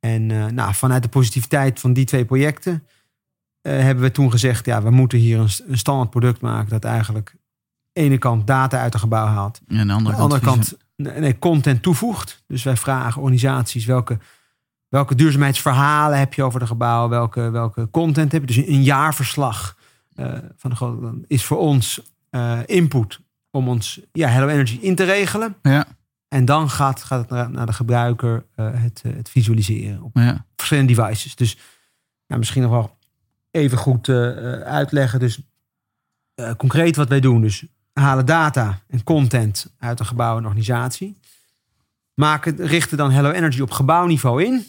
[0.00, 2.82] En nou, vanuit de positiviteit van die twee projecten
[3.60, 7.30] hebben we toen gezegd, ja, we moeten hier een, een standaard product maken dat eigenlijk
[7.30, 7.40] aan
[7.92, 9.60] de ene kant data uit een gebouw haalt.
[9.68, 12.42] en aan de andere de kant nee, content toevoegt.
[12.46, 14.18] Dus wij vragen organisaties welke,
[14.88, 18.46] welke duurzaamheidsverhalen heb je over de gebouw, welke, welke content heb je.
[18.46, 19.76] Dus een jaarverslag
[20.56, 22.00] van de is voor ons
[22.66, 23.20] input
[23.56, 25.56] om ons ja, Hello Energy in te regelen.
[25.62, 25.86] Ja,
[26.28, 30.10] En dan gaat, gaat het naar, naar de gebruiker eh, het, eh, het visualiseren op
[30.14, 30.44] ja.
[30.56, 31.36] verschillende devices.
[31.36, 31.56] Dus
[32.26, 32.96] ja, misschien nog wel
[33.50, 34.16] even goed eh,
[34.60, 35.18] uitleggen.
[35.18, 35.40] Dus
[36.56, 37.40] concreet wat wij doen.
[37.40, 41.18] Dus halen data en content uit een gebouw en organisatie.
[42.14, 44.66] Maken, richten dan Hello Energy op gebouwniveau in.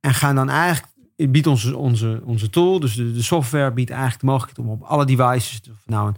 [0.00, 4.20] En gaan dan eigenlijk, biedt onze, onze, onze tool, dus de, de software biedt eigenlijk
[4.20, 6.16] de mogelijkheid om op alle devices, of nou een,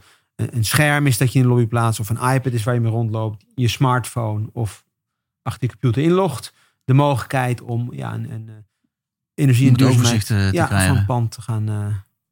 [0.50, 2.80] een scherm is dat je in de lobby plaatst, of een iPad is waar je
[2.80, 4.84] mee rondloopt, je smartphone of
[5.42, 6.52] achter je computer inlogt,
[6.84, 8.54] de mogelijkheid om ja, een, een eh,
[9.34, 10.96] energie en duurzaamheid overzicht eh, te ja, van krijgen.
[10.96, 11.86] het pand te gaan, eh,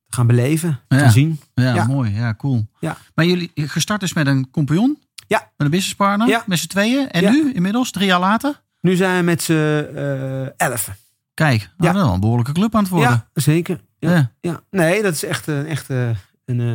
[0.06, 0.98] te gaan beleven, Ja.
[0.98, 1.40] te zien.
[1.54, 1.86] Ja, Ja.
[1.86, 2.14] mooi.
[2.14, 2.66] Ja, cool.
[2.80, 2.96] Ja.
[3.14, 4.98] Maar jullie gestart dus met een compagnon?
[5.26, 5.38] Ja.
[5.38, 6.28] Met een businesspartner?
[6.28, 6.42] Ja.
[6.46, 7.10] Met z'n tweeën?
[7.10, 8.62] En nu, inmiddels, drie jaar later?
[8.80, 10.90] Nu zijn we met z'n eh elf.
[11.34, 11.98] Kijk, nou, Ja.
[11.98, 13.10] is wel een behoorlijke club aan het worden.
[13.10, 13.80] Ja, zeker.
[13.98, 14.10] Ja.
[14.10, 14.32] Ja.
[14.40, 14.60] Ja.
[14.70, 16.10] Nee, dat is echt een, echt, eh,
[16.48, 16.66] een, eh,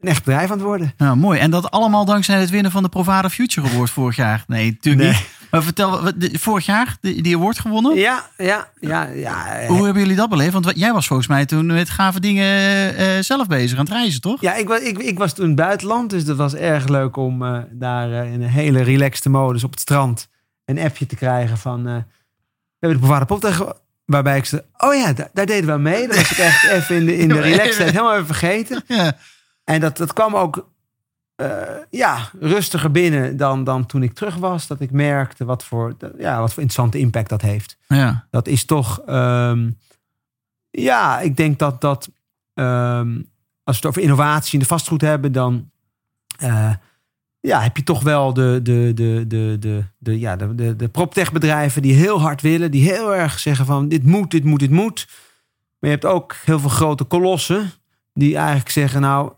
[0.00, 0.92] een echt bedrijf aan het worden.
[0.96, 1.38] Ja, mooi.
[1.38, 4.44] En dat allemaal dankzij het winnen van de Provada Future Award vorig jaar.
[4.46, 5.12] Nee, natuurlijk Nee.
[5.12, 5.36] niet.
[5.50, 6.00] Maar vertel,
[6.32, 7.94] vorig jaar die, award gewonnen?
[7.94, 9.02] Ja, ja, ja.
[9.04, 10.52] ja, Hoe hebben jullie dat beleefd?
[10.52, 12.46] Want jij was volgens mij toen met gave dingen
[12.96, 14.40] eh, zelf bezig aan het reizen, toch?
[14.40, 17.16] Ja, ik was, ik, ik was toen in het buitenland, dus dat was erg leuk
[17.16, 20.28] om eh, daar in een hele relaxte modus op het strand
[20.64, 21.86] een appje te krijgen van...
[21.86, 21.94] eh,
[22.78, 23.06] we hebben de
[23.40, 23.74] tegen...
[24.08, 24.64] Waarbij ik ze...
[24.76, 26.06] Oh ja, daar, daar deden we mee.
[26.06, 28.82] Dat was ik echt even in de, in de relaxedheid helemaal even vergeten.
[28.86, 29.16] Ja.
[29.64, 30.68] En dat, dat kwam ook
[31.34, 34.66] eh, ja, rustiger binnen dan, dan toen ik terug was.
[34.66, 37.76] Dat ik merkte wat voor, ja, wat voor interessante impact dat heeft.
[37.86, 38.26] Ja.
[38.30, 39.70] Dat is toch, ehm,
[40.70, 42.10] ja, ik denk dat dat,
[42.54, 43.16] ehm,
[43.64, 45.70] als we het over innovatie in de vastgoed hebben, dan
[46.38, 46.72] eh,
[47.40, 50.88] ja, heb je toch wel de, de, de, de, de, de, ja, de, de, de
[50.88, 54.70] proptechbedrijven die heel hard willen, die heel erg zeggen van dit moet, dit moet, dit
[54.70, 55.06] moet.
[55.78, 57.72] Maar je hebt ook heel veel grote kolossen
[58.14, 59.32] die eigenlijk zeggen, nou,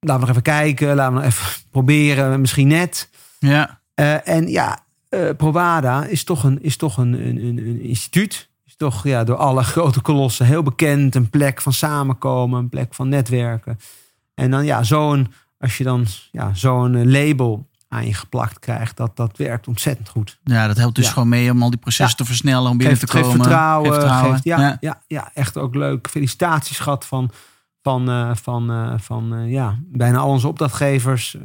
[0.00, 3.10] laten we nog even kijken, laten we nog even proberen, misschien net.
[3.38, 3.80] Ja.
[3.94, 8.48] Eh, en ja, eh Provada is toch een, is toch een, een, een, een instituut.
[8.66, 11.14] Is toch ja, door alle grote kolossen heel bekend.
[11.14, 13.78] Een plek van samenkomen, een plek van netwerken.
[14.34, 15.32] En dan ja, zo'n,
[15.64, 20.08] als je dan ja, zo'n eh, label aan je geplakt krijgt, dat, dat werkt ontzettend
[20.08, 20.38] goed.
[20.44, 21.10] ja, dat helpt dus Ja.
[21.12, 23.42] gewoon mee om al die processen te versnellen, om binnen Geeft, te geeft komen.
[23.44, 23.88] vertrouwen.
[23.90, 24.32] Geeft vertrouwen.
[24.32, 24.76] Geeft, ja, Ja.
[24.80, 25.02] ja.
[25.06, 26.08] Ja, echt ook leuk.
[26.08, 27.30] Felicitaties gehad van,
[27.82, 31.36] van, eh, van, eh, van ja, bijna al onze opdrachtgevers.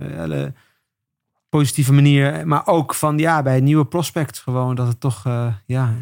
[1.49, 2.47] Positieve manier.
[2.47, 5.23] Maar ook van ja, bij nieuwe prospects gewoon dat het toch
[5.65, 5.93] ja,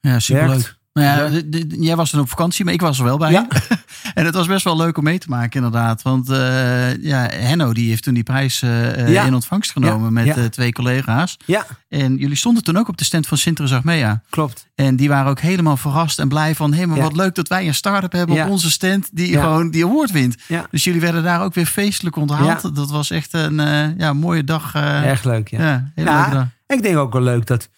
[0.00, 0.48] Ja, superleuk.
[0.48, 0.75] werkt.
[0.96, 1.28] Nou ja, Ja.
[1.30, 3.30] de- de- jij was dan op vakantie, maar ik was er wel bij.
[3.30, 3.46] Ja.
[4.14, 6.02] en het was best wel leuk om mee te maken, inderdaad.
[6.02, 9.24] Want eh, ja, Henno die heeft toen die prijs eh, eh, Ja.
[9.24, 11.36] in ontvangst genomen met twee collega's.
[11.44, 14.22] Ja, En jullie stonden toen ook op de stand van Sinter Achmea.
[14.30, 14.66] klopt.
[14.74, 16.72] En die waren ook helemaal verrast en blij van...
[16.74, 19.08] hé, maar wat leuk dat wij een start-up hebben op onze stand...
[19.12, 20.36] die gewoon die award wint.
[20.48, 20.66] Ja.
[20.70, 22.74] Dus jullie werden daar ook weer feestelijk onthaald.
[22.76, 23.56] Dat was echt een
[23.98, 24.74] ja, mooie dag.
[24.74, 25.58] Erg leuk, ja.
[25.64, 26.46] ja, hele leuke dag.
[26.66, 27.68] Ik denk ook wel leuk dat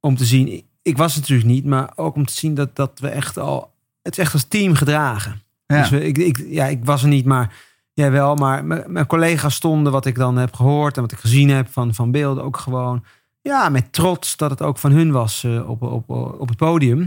[0.00, 0.68] om te zien.
[0.82, 3.72] Ik- was het natuurlijk niet, maar ook om te zien dat, dat we echt al.
[4.02, 5.42] Het is echt als team gedragen.
[5.66, 5.80] Ja.
[5.80, 7.54] Dus we, ik, ik, ja, ik was er niet, maar
[7.92, 8.34] jij wel.
[8.34, 11.94] Maar mijn, collega's stonden wat ik dan heb gehoord en wat ik gezien heb van,
[11.94, 13.04] van beelden ook gewoon.
[13.40, 17.00] Ja, met trots dat het ook van hun was eh, op, op, op het podium.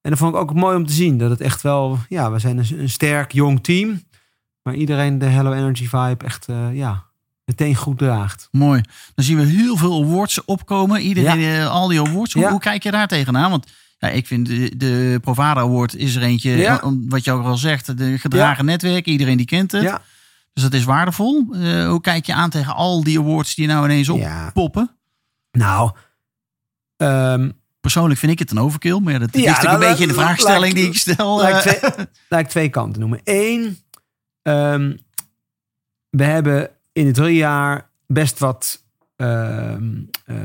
[0.00, 1.18] En dat vond ik ook mooi om te zien.
[1.18, 4.02] Dat het echt wel, ja, we zijn een, een sterk jong team.
[4.62, 7.04] Maar iedereen de Hello Energy vibe echt, eh, ja,
[7.48, 8.48] meteen goed draagt.
[8.50, 8.80] Mooi.
[9.14, 11.00] Dan zien we heel veel awards opkomen.
[11.00, 12.32] Iedereen, eh, al die awards.
[12.32, 12.50] Hoe, Ja.
[12.50, 13.50] hoe kijk je daar tegenaan?
[13.50, 13.66] Want
[13.98, 16.80] ja, ik vind de, de Provada Award is er eentje, Ja.
[17.08, 19.06] wat je ook al zegt, de gedragen netwerk.
[19.06, 19.82] Iedereen die kent het.
[19.82, 20.02] Ja,
[20.52, 21.46] Dus dat is waardevol.
[21.52, 24.90] Eh, hoe kijk je aan tegen al die awards die nou ineens oppoppen?
[25.52, 25.90] Nou,
[26.96, 28.98] ehm, Persoonlijk vind ik het een overkill.
[29.00, 31.36] Maar dat Ja, ligt ook nou, een beetje in de vraagstelling laat- die ik stel.
[31.40, 31.90] laat ik, eh.
[31.90, 33.20] twee, laat ik twee kanten noemen.
[33.24, 33.78] Eén,
[34.42, 34.96] ehm,
[36.10, 38.84] we hebben in het drie jaar best wat,
[39.16, 39.92] ehm,
[40.24, 40.36] eh,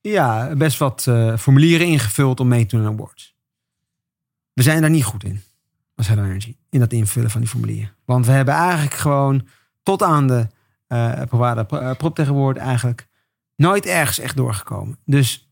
[0.00, 3.34] ja, best wat eh, formulieren ingevuld om mee te doen aan awards.
[4.52, 5.40] We zijn daar niet goed in,
[5.96, 7.92] als Hello Energy, in dat invullen van die formulieren.
[8.04, 9.46] Want we hebben eigenlijk gewoon
[9.82, 10.46] tot aan de
[11.28, 13.08] Provada uh, Award eigenlijk
[13.56, 14.98] nooit ergens echt doorgekomen.
[15.04, 15.50] Dus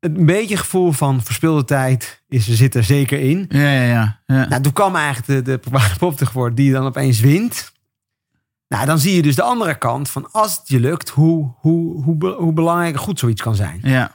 [0.00, 3.46] een beetje gevoel van verspilde tijd is, zit er zeker in.
[3.48, 4.20] Ja, ja, ja.
[4.26, 4.48] ja.
[4.48, 7.72] Nou, toen kwam eigenlijk de, de Provada Award die dan opeens wint.
[8.74, 12.02] Nou, dan zie je dus de andere kant van als het je lukt, hoe, hoe,
[12.02, 13.80] hoe, hoe belangrijk en goed zoiets kan zijn.
[13.82, 14.10] ja.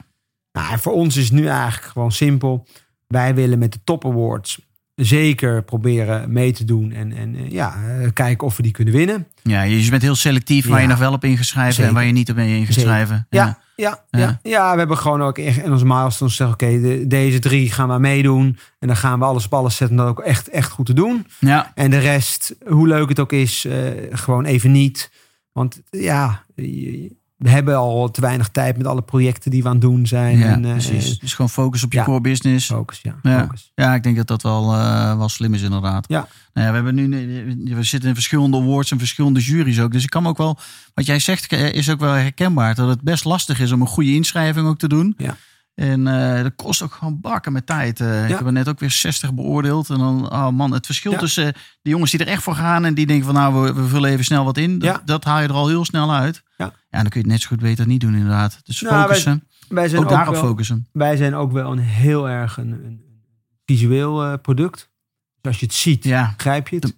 [0.52, 2.66] Nou, en voor ons is nu eigenlijk gewoon simpel.
[3.06, 4.65] Wij willen met de top awards
[4.96, 6.92] zeker proberen mee te doen.
[6.92, 9.26] En, en eh, ja, eh, kijken of we die kunnen winnen.
[9.42, 10.82] Ja, je bent heel selectief waar Ja.
[10.82, 11.88] je nog wel op in gaat schrijven Zeker.
[11.88, 12.80] en waar je niet op in gaat Zeker.
[12.90, 13.26] schrijven.
[13.30, 14.18] Ja, ja, ja.
[14.20, 14.38] Ja.
[14.42, 14.72] ja.
[14.72, 16.54] we hebben gewoon ook echt in onze milestones zeggen...
[16.66, 18.58] oké, de- deze drie gaan we meedoen.
[18.78, 20.92] En dan gaan we alles op alles zetten om dat ook echt, echt goed te
[20.94, 21.26] doen.
[21.40, 21.72] ja.
[21.74, 23.76] En de rest, hoe leuk het ook is, eh,
[24.10, 25.10] gewoon even niet.
[25.52, 29.74] Want ja, je- we hebben al te weinig tijd met alle projecten die we aan
[29.74, 30.38] het doen zijn.
[30.38, 31.18] ja en, precies.
[31.18, 32.04] Dus gewoon focus op je ja.
[32.04, 32.66] core business.
[32.66, 33.14] Focus, ja.
[33.22, 33.40] Ja.
[33.40, 33.72] Focus.
[33.74, 36.04] Ja, ik denk dat dat wel, eh, wel slim is inderdaad.
[36.08, 36.28] Ja.
[36.52, 39.92] Nou ja, we, hebben nu, we zitten in verschillende awards en verschillende juries ook.
[39.92, 40.58] Dus ik kan ook wel,
[40.94, 42.74] wat jij zegt is ook wel herkenbaar.
[42.74, 45.14] Dat het best lastig is om een goede inschrijving ook te doen.
[45.18, 45.36] Ja.
[45.74, 46.04] En
[46.42, 48.00] dat kost ook gewoon bakken met tijd.
[48.00, 48.12] Ik Ja.
[48.26, 49.90] heb er net ook weer 60 beoordeeld.
[49.90, 51.18] En dan, oh man, het verschil Ja.
[51.18, 53.86] tussen de jongens die er echt voor gaan en die denken van nou, we, we
[53.88, 54.78] vullen even snel wat in.
[54.78, 55.02] Dat, Ja.
[55.04, 56.42] dat haal je er al heel snel uit.
[56.96, 57.02] Ja.
[57.02, 58.60] dan kun je het net zo goed beter niet doen inderdaad.
[58.64, 59.44] Dus Nou, focussen.
[59.68, 60.86] Wij zijn ook ook, daarop wel, focussen.
[60.92, 63.00] wij zijn ook wel een heel erg een, een
[63.64, 64.90] visueel eh, product.
[65.40, 66.34] Dus als je het ziet, Ja.
[66.36, 66.84] grijp je het.
[66.86, 66.94] De-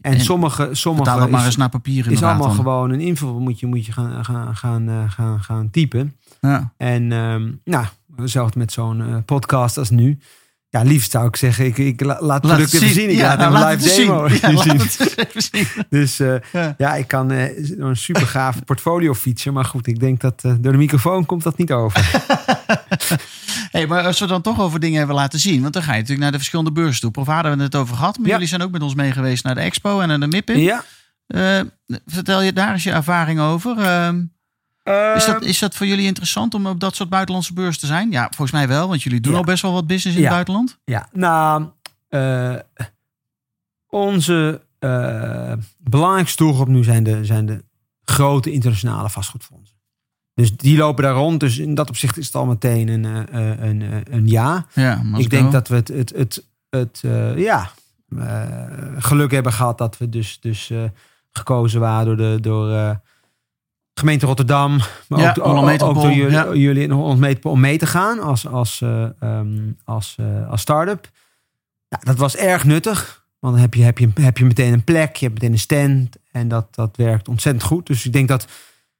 [0.00, 2.28] En, en sommige, sommige dat maar is, eens naar papier is inderdaad.
[2.30, 2.56] allemaal dan.
[2.56, 6.16] gewoon een invul moet je, moet je gaan, gaan, gaan, eh, gaan, gaan typen.
[6.40, 6.72] Ja.
[6.76, 10.18] En ehm nou, hetzelfde met zo'n eh, podcast als nu.
[10.70, 13.10] Ja, liefst zou ik zeggen, ik, ik la- laat het product even zien.
[13.10, 14.46] Ik laat nou, een live demo zien.
[15.76, 15.84] Ja.
[15.88, 16.74] Dus eh, Ja.
[16.78, 19.52] ja, ik kan eh, een super gaaf portfolio fietsen.
[19.52, 22.00] Maar goed, ik denk dat eh, door de microfoon komt dat niet over.
[23.70, 25.96] Hey, maar als we dan toch over dingen hebben laten zien, want dan ga je
[25.96, 27.10] natuurlijk naar de verschillende beurzen toe.
[27.10, 28.32] Prof hadden we het over gehad, maar Ja.
[28.32, 30.56] jullie zijn ook met ons mee geweest naar de expo en naar de MIPIM.
[30.58, 30.84] ja.
[32.06, 33.76] Vertel je daar eens je ervaring over.
[34.88, 37.86] Ehm, is, dat, is dat voor jullie interessant om op dat soort buitenlandse beurs te
[37.86, 38.10] zijn?
[38.10, 39.38] Ja, volgens mij wel, want jullie doen Ja.
[39.38, 40.28] al best wel wat business in Ja.
[40.28, 40.78] het buitenland.
[40.84, 41.66] Ja, nou,
[42.08, 42.54] eh,
[43.88, 47.64] onze eh, belangrijkste doelgroep nu zijn de, zijn de
[48.04, 49.76] grote internationale vastgoedfondsen.
[50.34, 51.40] Dus die lopen daar rond.
[51.40, 54.66] Dus in dat opzicht is het al meteen een, eh, een, een ja.
[54.74, 57.00] Ja, Ik denk dat we het, het, het, het
[57.36, 57.70] ja,
[58.98, 60.72] geluk hebben gehad dat we dus, dus
[61.32, 63.00] gekozen waren door de door,
[63.98, 64.80] gemeente Rotterdam.
[65.08, 66.54] Maar Ja, ook, door jullie, ja.
[66.54, 71.10] jullie in Holland om mee te gaan als, als, eh, ehm, als, eh, als start-up.
[71.88, 73.26] Ja, dat was erg nuttig.
[73.38, 75.58] Want dan heb je, heb, je, heb je meteen een plek, je hebt meteen een
[75.58, 76.16] stand.
[76.32, 77.86] En dat, dat werkt ontzettend goed.
[77.86, 78.46] Dus ik denk dat,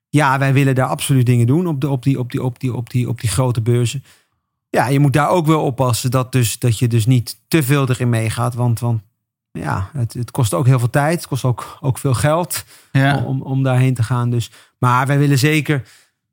[0.09, 2.75] ja, wij willen daar absoluut dingen doen op, de, op, die, op, die, op, die,
[2.75, 4.05] op, die, op die grote beurzen.
[4.71, 7.89] Ja, je moet daar ook wel oppassen dat, dus, dat je dus niet te veel
[7.89, 8.55] erin meegaat.
[8.55, 9.03] Want, want
[9.53, 11.17] ja, het, het kost ook heel veel tijd.
[11.17, 13.25] Het kost ook, ook veel geld ja.
[13.25, 14.31] om, om daarheen te gaan.
[14.31, 15.83] Dus, maar wij willen zeker...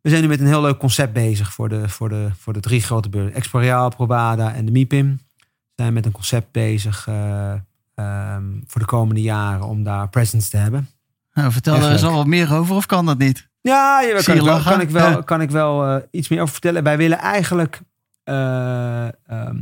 [0.02, 2.60] We zijn nu met een heel leuk concept bezig voor de, voor de, voor de
[2.60, 3.34] drie grote beurzen.
[3.36, 5.20] Exporeal, Probada en de MIPIM.
[5.38, 7.54] We zijn met een concept bezig eh,
[7.96, 10.90] ehm, voor de komende jaren om daar presence te hebben.
[11.34, 13.48] Nou, vertel er eens al wat meer over, of kan dat niet?
[13.62, 16.42] Ja, ja, Zie kan, je ik wel, kan ik wel, kan ik wel iets meer
[16.42, 16.84] over vertellen.
[16.84, 17.82] Wij willen eigenlijk.
[18.24, 19.58] eh, ehm,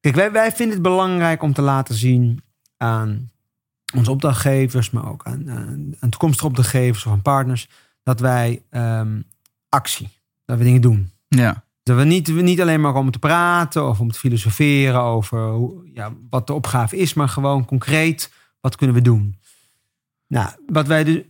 [0.00, 2.42] kijk, wij, wij vinden het belangrijk om te laten zien
[2.76, 3.30] aan
[3.94, 7.68] onze opdrachtgevers, maar ook aan, aan, aan toekomstige opdrachtgevers of aan partners,
[8.02, 9.20] dat wij ehm,
[9.68, 10.08] actie,
[10.44, 11.10] dat we dingen doen.
[11.28, 11.64] Ja.
[11.82, 15.50] Dat we niet, we niet alleen maar om te praten of om te filosoferen over
[15.50, 19.38] hoe, ja, wat de opgave is, maar gewoon concreet, wat kunnen we doen?
[20.26, 21.22] Nou, wat wij, dus,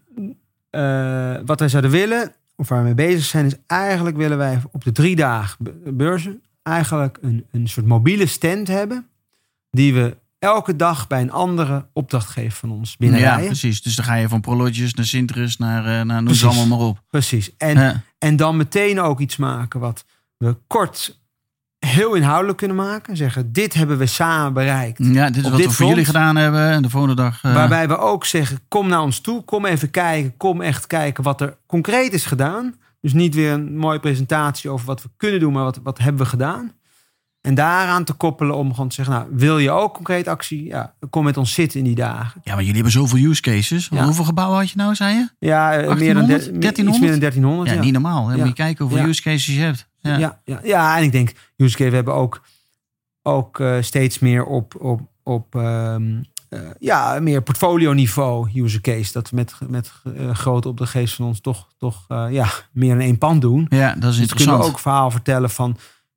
[0.70, 4.62] eh, wat wij zouden willen, of waar we mee bezig zijn, is eigenlijk willen wij
[4.72, 9.06] op de drie dagen be- beurzen eigenlijk een, een soort mobiele stand hebben,
[9.70, 13.46] die we elke dag bij een andere opdrachtgever van ons ja, binnenrijden.
[13.46, 13.82] precies.
[13.82, 16.86] Dus dan ga je van Prologis naar Sinterus naar, eh, naar noem ze allemaal maar
[16.86, 17.02] op.
[17.10, 17.56] Precies.
[17.56, 18.02] En Ja.
[18.18, 20.04] En dan meteen ook iets maken wat
[20.36, 21.20] we kort
[21.78, 23.16] heel inhoudelijk kunnen maken.
[23.16, 24.98] Zeggen, dit hebben we samen bereikt.
[25.04, 26.68] Ja, dit is Op wat dit we voor front- jullie gedaan hebben.
[26.70, 27.42] En de volgende dag...
[27.42, 29.44] eh, Waarbij we ook zeggen, kom naar ons toe.
[29.44, 30.36] Kom even kijken.
[30.36, 32.74] Kom echt kijken wat er concreet is gedaan.
[33.00, 35.52] Dus niet weer een mooie presentatie over wat we kunnen doen.
[35.52, 36.72] Maar wat, wat hebben we gedaan.
[37.44, 40.64] En daaraan te koppelen om gewoon te zeggen, nou, wil je ook concreet actie?
[40.64, 42.40] Ja, kom met ons zitten in die dagen.
[42.44, 43.88] Ja, maar jullie hebben zoveel use cases.
[43.90, 44.04] Ja.
[44.04, 45.28] Hoeveel gebouwen had je nou, zei je?
[45.38, 46.28] Ja, eh, meer dan 1800?
[46.28, 47.00] der- iets 1300?
[47.00, 47.68] meer dan 1300.
[47.70, 47.80] Ja, ja.
[47.82, 48.26] niet normaal.
[48.28, 48.32] Hè?
[48.34, 48.38] Ja.
[48.38, 49.88] Moet je kijken hoeveel use cases je hebt.
[50.00, 50.16] Ja.
[50.18, 52.42] Ja, ja, ja, en ik denk, use case, we hebben ook,
[53.22, 59.12] ook eh, steeds meer op, op, op ehm, eh, ja, meer portfolio niveau use case.
[59.12, 59.92] Dat we met, met
[60.32, 63.66] grote opdrachtgevers van ons toch, toch ja, meer in één pand doen.
[63.68, 64.64] Ja, dat is Dus kunnen we interessant.
[64.64, 65.76] ook verhaal vertellen van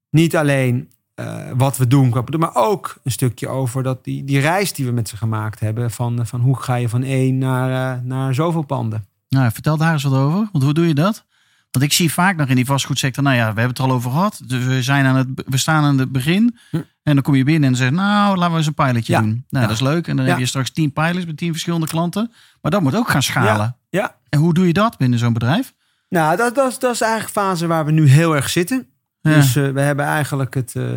[0.10, 4.74] niet alleen eh, wat we doen, maar ook een stukje over dat die, die reis
[4.74, 5.92] die we met ze gemaakt hebben.
[5.92, 9.06] Van, van hoe ga je van één naar, eh, naar zoveel panden.
[9.30, 10.50] Nou, vertel daar eens wat over.
[10.52, 11.26] Want hoe doe je dat?
[11.72, 13.92] Want ik zie vaak nog in die vastgoedsector, nou ja, we hebben het er al
[13.92, 14.42] over gehad.
[14.46, 16.58] Dus we, zijn aan het, we staan aan het begin.
[16.72, 16.76] Hm.
[17.04, 19.14] En dan kom je binnen en dan zeg je, nou, laten we eens een pilotje
[19.14, 19.20] Ja.
[19.22, 19.30] doen.
[19.30, 19.62] Nou, Ja.
[19.62, 20.08] dat is leuk.
[20.08, 20.32] En dan Ja.
[20.32, 22.32] heb je straks tien pilots met tien verschillende klanten.
[22.62, 23.76] Maar dat moet ook gaan schalen.
[23.90, 24.16] Ja.
[24.30, 25.74] En hoe doe je dat binnen zo'n bedrijf?
[26.10, 28.88] Nou, dat, dat, is- dat is eigenlijk de fase waar we nu heel erg zitten.
[29.28, 29.36] Ja.
[29.36, 30.94] Dus eh, we hebben eigenlijk het, eh,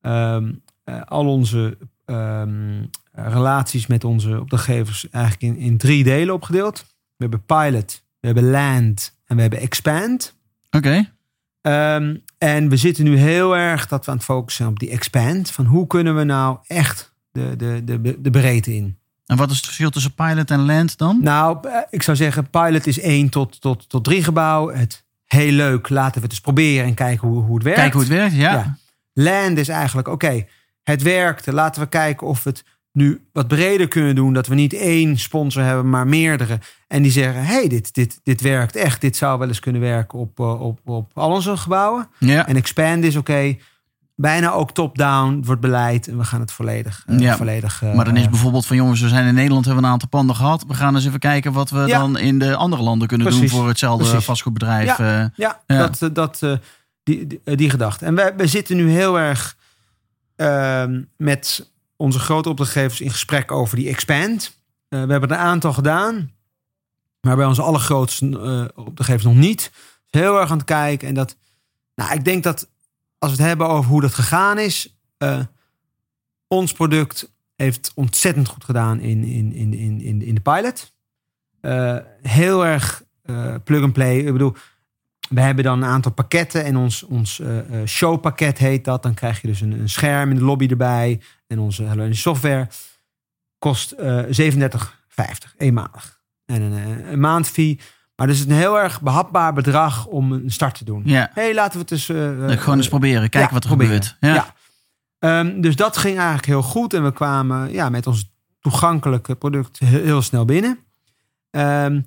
[0.00, 0.52] ehm,
[0.84, 6.84] eh, al onze ehm, relaties met onze opdrachtgevers eigenlijk in, in drie delen opgedeeld.
[6.88, 10.34] We hebben pilot, we hebben land en we hebben expand.
[10.70, 11.12] Oké.
[11.60, 15.50] Ehm, en we zitten nu heel erg dat we aan het focussen op die expand.
[15.50, 18.98] Van hoe kunnen we nou echt de, de, de, de breedte in?
[19.26, 21.18] En wat is het verschil tussen pilot en land dan?
[21.22, 24.68] Nou, ik zou zeggen, pilot is 1 tot, tot, tot 3 gebouw.
[24.68, 25.03] Het
[25.34, 27.80] heel leuk, laten we het eens proberen en kijken hoe, hoe het werkt.
[27.80, 28.52] Kijken hoe het werkt, ja.
[28.52, 28.76] Ja.
[29.12, 30.46] Land is eigenlijk, oké,
[30.82, 31.52] het werkte.
[31.52, 34.32] Laten we kijken of we het nu wat breder kunnen doen.
[34.32, 36.58] Dat we niet één sponsor hebben, maar meerdere.
[36.88, 39.00] En die zeggen, hey, dit, dit, dit werkt echt.
[39.00, 42.08] Dit zou wel eens kunnen werken op, eh, op, op al onze gebouwen.
[42.18, 42.46] Ja.
[42.46, 43.56] En expand is oké.
[44.16, 46.08] Bijna ook top-down wordt beleid.
[46.08, 47.02] En we gaan het volledig...
[47.06, 49.64] eh, Ja, volledig eh, Maar dan is eh, bijvoorbeeld van jongens, we zijn in Nederland,
[49.64, 50.64] hebben we een aantal panden gehad.
[50.68, 51.98] We gaan eens even kijken wat we Ja.
[51.98, 53.50] dan in de andere landen kunnen Precies.
[53.50, 54.24] doen voor hetzelfde Precies.
[54.24, 54.98] vastgoedbedrijf.
[54.98, 55.60] Ja, Ja.
[55.66, 56.38] dat, dat,
[57.02, 58.04] die, die, die gedachte.
[58.04, 59.56] En wij, wij zitten nu heel erg
[60.36, 64.58] ehm, met onze grote opdrachtgevers in gesprek over die expand.
[64.88, 66.30] We hebben er een aantal gedaan,
[67.20, 69.72] maar bij onze allergrootste opdrachtgevers nog niet.
[70.10, 71.08] Heel erg aan het kijken.
[71.08, 71.36] En dat,
[71.94, 72.68] nou, ik denk dat
[73.24, 75.40] als we het hebben over hoe dat gegaan is, eh,
[76.46, 80.92] ons product heeft ontzettend goed gedaan in, in, in, in, in, de pilot.
[81.60, 84.18] Eh, heel erg eh, plug and play.
[84.18, 84.54] Ik bedoel,
[85.28, 87.42] we hebben dan een aantal pakketten en ons, ons
[87.84, 89.02] showpakket heet dat.
[89.02, 92.68] Dan krijg je dus een, een scherm in de lobby erbij en onze software.
[93.58, 96.20] Kost eh 37,50 eenmalig.
[96.46, 97.80] En een, een maandfee.
[98.16, 101.02] Maar dus een heel erg behapbaar bedrag om een start te doen.
[101.04, 101.30] Ja.
[101.32, 102.08] hey, laten we het dus...
[102.08, 104.02] eh, eh, Gewoon eens proberen, kijken ja, wat er proberen.
[104.02, 104.16] gebeurt.
[104.20, 104.34] Ja.
[104.34, 104.54] Ja.
[105.18, 106.94] Ehm, dus dat ging eigenlijk heel goed.
[106.94, 110.78] En we kwamen ja, met ons toegankelijke product heel, heel snel binnen.
[111.50, 112.00] Ehm,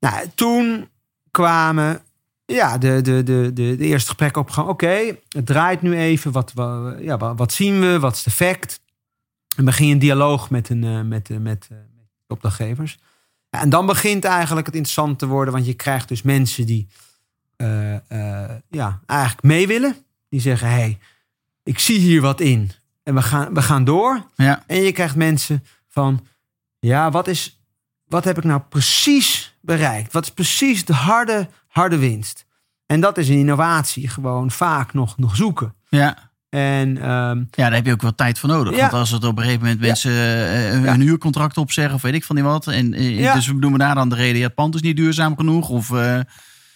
[0.00, 0.88] nou, toen
[1.30, 2.00] kwamen
[2.44, 4.68] ja, de, de, de, de, de eerste gesprekken op gang.
[4.68, 6.32] Oké, het draait nu even.
[6.32, 7.98] Wat, wat, ja, wat, wat zien we?
[7.98, 8.80] Wat is de fact?
[9.56, 12.98] En we gingen in dialoog met, een, eh, met, eh, met, eh, met de opdrachtgevers.
[13.56, 15.54] Ja, en dan begint eigenlijk het interessant te worden.
[15.54, 16.88] Want je krijgt dus mensen die
[17.56, 19.96] eh, eh, ja, eigenlijk mee willen.
[20.28, 20.98] Die zeggen, hey,
[21.62, 22.70] ik zie hier wat in.
[23.02, 24.26] En we gaan, we gaan door.
[24.34, 24.62] Ja.
[24.66, 26.26] En je krijgt mensen van,
[26.78, 27.60] ja, wat, is,
[28.06, 30.12] wat heb ik nou precies bereikt?
[30.12, 32.46] Wat is precies de harde, harde winst?
[32.86, 35.74] En dat is een innovatie, gewoon vaak nog, nog zoeken.
[35.88, 36.25] Ja.
[36.56, 38.74] En ehm, ja, daar heb je ook wel tijd voor nodig.
[38.74, 38.80] Ja.
[38.80, 39.86] Want als het op een gegeven moment Ja.
[39.86, 40.96] mensen eh, hun Ja.
[40.98, 42.66] huurcontract opzeggen of weet ik van die wat.
[42.66, 43.34] En, eh.
[43.34, 45.68] Dus we noemen daar dan de reden, het pand is niet duurzaam genoeg.
[45.68, 46.20] Of, eh,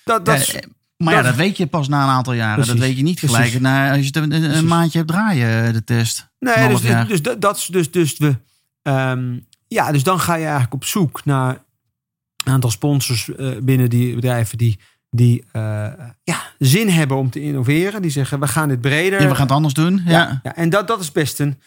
[0.05, 0.55] dat, dat is,
[0.97, 2.55] maar ja, dat- dat weet je pas na een aantal jaren.
[2.55, 2.73] Precies.
[2.73, 5.85] Dat weet je niet gelijk na, als je het een, een maandje hebt draaien, de
[5.85, 6.19] test.
[6.39, 8.37] Een Nee, dus, dus, dus, dat- dat is dus, dus we.
[8.83, 9.39] ehm,
[9.69, 11.59] ja, dus dan ga je eigenlijk op zoek naar
[12.45, 13.31] een aantal sponsors
[13.63, 15.63] binnen die bedrijven die, die eh,
[16.23, 18.03] ja, zin hebben om te innoveren.
[18.03, 19.23] Die zeggen, we gaan dit breder.
[19.23, 20.03] Ja, we gaan het anders doen.
[20.05, 20.11] Ja.
[20.11, 21.59] ja, ja, en dat, dat is best een,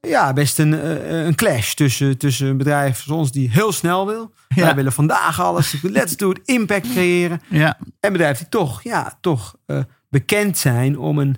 [0.00, 4.06] ja, best een, eh, een clash tussen, tussen een bedrijf zoals ons die heel snel
[4.06, 4.32] wil.
[4.48, 4.64] Ja.
[4.64, 5.76] Wij willen vandaag alles.
[5.82, 6.40] Let's do it.
[6.44, 7.40] Impact creëren.
[7.48, 7.78] Ja.
[8.00, 11.36] En bedrijven die toch, ja, toch eh, bekend zijn om een,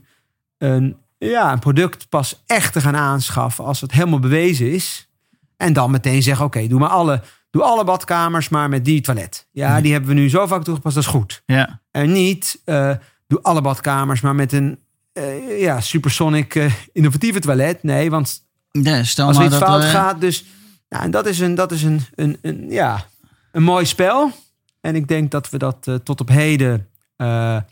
[0.58, 5.08] een, ja, een product pas echt te gaan aanschaffen als het helemaal bewezen is.
[5.56, 9.46] En dan meteen zeggen, oké, doe maar alle, doe alle badkamers maar met die toilet.
[9.50, 9.82] Ja, Mhm.
[9.82, 11.42] die hebben we nu zo vaak toegepast, dat is goed.
[11.46, 11.80] Ja.
[11.90, 12.92] En niet, eh,
[13.26, 14.78] doe alle badkamers maar met een
[15.12, 17.82] eh, ja, supersonic eh, innovatieve toilet.
[17.82, 20.44] Nee, want Ja, stel als er iets dat fout gaat, dus...
[20.88, 23.06] Nou, en dat is, een, dat is een, een, een, ja,
[23.52, 24.32] een mooi spel.
[24.80, 26.88] En ik denk dat we dat tot op heden...
[27.16, 27.62] nou,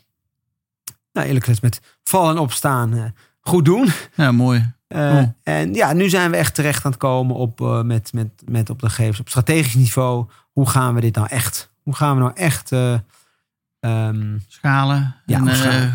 [1.12, 3.88] eerlijk gezegd met vallen en opstaan goed doen.
[4.14, 4.73] Ja, mooi.
[4.88, 5.35] Eh, Cool.
[5.42, 8.70] En ja, nu zijn we echt terecht aan het komen op, eh, met, met, met
[8.70, 10.27] op de gegevens op strategisch niveau.
[10.53, 11.70] Hoe gaan we dit nou echt?
[11.83, 12.72] Hoe gaan we nou echt...
[12.72, 15.92] ehm, Schalen Ja, en schalen.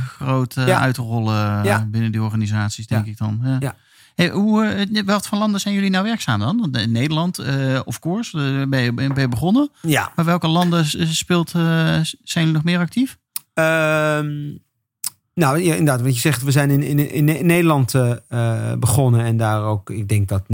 [0.65, 0.79] Ja.
[0.79, 1.86] uitrollen Ja.
[1.86, 3.39] binnen die organisaties, denk ik dan.
[3.43, 3.58] Ja.
[3.60, 3.75] Ja.
[4.15, 6.75] Hey, hoe, wat voor landen zijn jullie nou werkzaam dan?
[6.75, 7.39] In Nederland,
[7.86, 9.69] of course, ben, je, ben je begonnen.
[9.82, 13.17] ja, Maar welke landen speelt, zijn jullie nog meer actief?
[13.53, 14.51] Ehm,
[15.34, 18.78] nou, ja, inderdaad, wat je zegt, we zijn in, in, in Ne- Nederland eh, eh,
[18.80, 20.46] begonnen en daar ook, ik denk dat 90%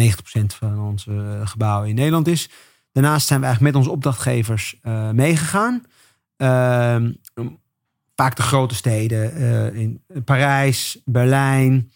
[0.46, 2.50] van onze eh, gebouwen in Nederland is.
[2.92, 4.80] Daarnaast zijn we eigenlijk met onze opdrachtgevers
[5.14, 5.84] meegegaan.
[6.38, 7.12] Ehm,
[8.16, 9.34] vaak de grote steden,
[9.76, 11.92] in Parijs, Berlijn,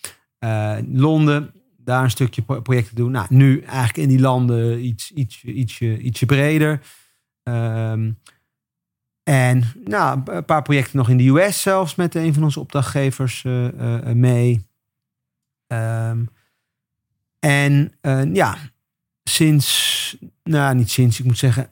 [0.92, 3.12] Londen, daar een stukje pro- projecten doen.
[3.12, 6.82] Nou, nu eigenlijk in die landen iets, iets, ietsje, ietsje breder.
[7.44, 8.12] Ehm,
[9.24, 13.44] en nou, een paar projecten nog in de US zelfs met een van onze opdrachtgevers
[13.44, 14.68] eh, eh, eh, mee.
[15.68, 16.24] Ehm,
[17.40, 17.94] en
[18.34, 18.58] ja,
[19.24, 21.70] sinds, nou niet sinds, ik moet zeggen,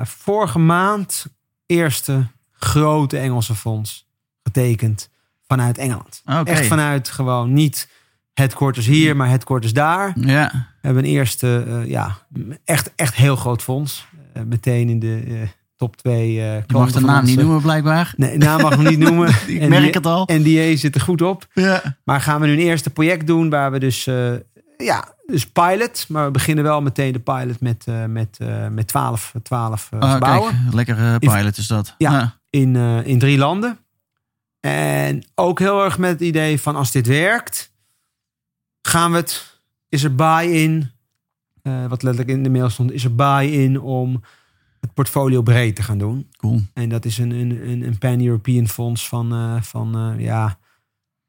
[0.00, 1.26] vorige maand
[1.66, 4.08] eerste grote Engelse fonds
[4.42, 5.10] getekend
[5.46, 6.22] vanuit Engeland.
[6.44, 7.88] Echt vanuit gewoon niet
[8.32, 10.12] headquarters hier, maar headquarters daar.
[10.20, 10.50] Ja.
[10.52, 12.18] We hebben een eerste, ja,
[12.64, 14.06] echt, echt heel groot fonds.
[14.44, 15.48] Meteen in de
[15.80, 18.12] top twee eh Je mag de naam niet eh, noemen blijkbaar.
[18.16, 19.34] Nee, naam mag ik niet noemen.
[19.46, 20.28] Ik merk het al.
[20.32, 21.46] NDA zit er goed op.
[21.52, 21.96] Ja.
[22.04, 24.32] Maar gaan we nu een eerste project doen waar we dus, eh,
[24.78, 26.04] ja, dus pilot.
[26.08, 28.38] Maar we beginnen wel meteen de pilot met, eh, met,
[28.70, 30.50] met 12, 12 eh, Ah, gebouwen.
[30.62, 31.94] kijk, lekkere pilot is dat.
[31.98, 32.38] Ja.
[32.50, 33.78] In, eh, in drie landen.
[34.60, 37.72] En ook heel erg met het idee van als dit werkt,
[38.82, 40.90] gaan we het, is er buy-in,
[41.62, 44.22] wat letterlijk in de mail stond, is er buy-in om
[44.80, 46.28] het portfolio breed te gaan doen.
[46.36, 46.62] Cool.
[46.72, 50.58] En dat is een, een, een, een pan-European fonds van, eh, van eh, ja,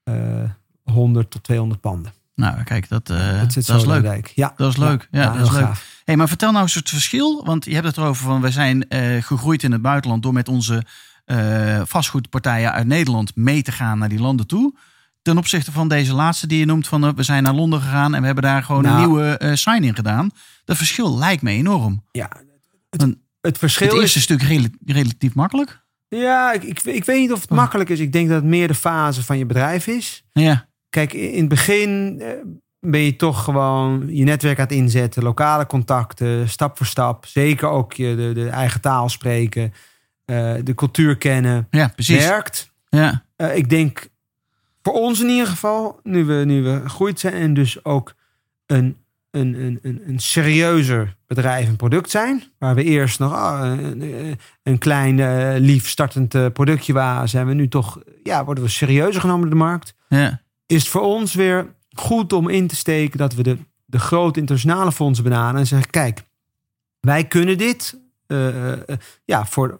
[0.03, 0.43] eh
[0.83, 2.13] 100 tot 200 panden.
[2.35, 4.31] Nou, kijk, dat, eh, dat zit dat is leuk.
[4.35, 5.07] Ja, Dat is leuk.
[5.11, 5.61] Ja, dat is leuk.
[5.65, 6.01] gaaf.
[6.05, 7.45] Hey, maar vertel nou eens het verschil.
[7.45, 10.47] Want je hebt het erover van we zijn eh, gegroeid in het buitenland door met
[10.47, 10.83] onze
[11.25, 14.73] eh, vastgoedpartijen uit Nederland mee te gaan naar die landen toe.
[15.21, 18.13] Ten opzichte van deze laatste die je noemt van eh, we zijn naar Londen gegaan
[18.13, 19.05] en we hebben daar gewoon een Nou.
[19.07, 20.29] nieuwe eh sign in gedaan.
[20.65, 22.03] Dat verschil lijkt me enorm.
[22.11, 22.29] Ja,
[22.89, 24.23] het Het verschil eerste is...
[24.23, 25.81] stuk rela- relatief makkelijk.
[26.07, 27.57] Ja, ik, ik, ik weet niet of het Oh.
[27.57, 27.99] makkelijk is.
[27.99, 30.23] Ik denk dat het meer de fase van je bedrijf is.
[30.33, 32.27] Ja, Kijk, in het begin eh,
[32.79, 37.25] ben je toch gewoon je netwerk aan het inzetten, lokale contacten, stap voor stap.
[37.25, 39.73] Zeker ook je de, de eigen taal spreken,
[40.25, 41.67] eh, de cultuur kennen.
[41.69, 42.25] ja precies.
[42.27, 42.71] Werkt.
[42.89, 44.07] Ja, Eh, ik denk
[44.81, 48.13] voor ons in ieder geval, nu we, nu we gegroeid zijn en dus ook
[48.65, 48.97] een,
[49.31, 52.43] een, een, een, een serieuzer bedrijf en product zijn.
[52.57, 57.47] Waar we eerst nog ah, een, een klein eh, lief startend eh, productje waren, zijn
[57.47, 61.01] we nu toch, ja, worden we serieuzer genomen door de markt ja, is het voor
[61.01, 65.59] ons weer goed om in te steken dat we de, de grote internationale fondsen benaderen
[65.59, 66.23] en zeggen: kijk,
[66.99, 69.79] wij kunnen dit eh, eh, ja, voor,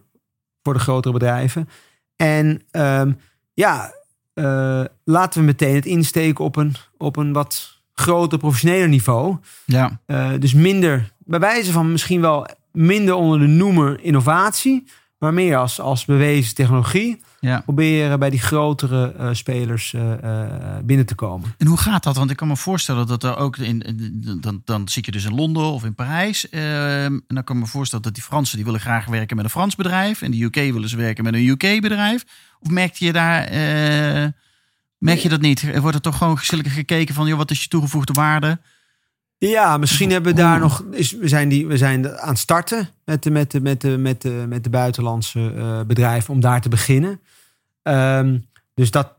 [0.64, 1.70] voor de grotere bedrijven.
[2.16, 3.12] En ehm,
[3.54, 3.94] ja,
[4.34, 9.38] eh, laten we meteen het insteken op een, op een wat groter professioneler niveau.
[9.66, 10.00] ja.
[10.06, 14.88] Eh, dus minder, bij wijze van misschien wel minder onder de noemer innovatie,
[15.18, 17.60] maar meer als, als bewezen technologie ja.
[17.62, 20.02] proberen bij die grotere eh, spelers eh,
[20.84, 21.54] binnen te komen.
[21.58, 22.16] En hoe gaat dat?
[22.18, 25.26] Want ik kan me voorstellen dat er ook in, in- dan, dan zit je dus
[25.26, 26.50] in Londen of in Parijs.
[26.50, 26.64] ehm,
[27.04, 29.52] en dan kan ik me voorstellen dat die Fransen die willen graag werken met een
[29.52, 30.22] Frans bedrijf.
[30.22, 32.24] En de UK willen ze werken met een UK bedrijf.
[32.60, 33.44] Of merkte je daar,
[35.02, 35.80] merk je dat niet?
[35.80, 38.60] Wordt er toch gewoon geschillig gekeken van, joh, wat is je toegevoegde waarde?
[39.38, 40.84] Ja, misschien hebben we daar nog.
[40.92, 43.98] Is, we, zijn die, we zijn aan het starten met de, met de, met de,
[43.98, 47.22] met de, met de buitenlandse eh, bedrijven om daar te beginnen.
[47.84, 48.38] Ehm,
[48.74, 49.14] dus dat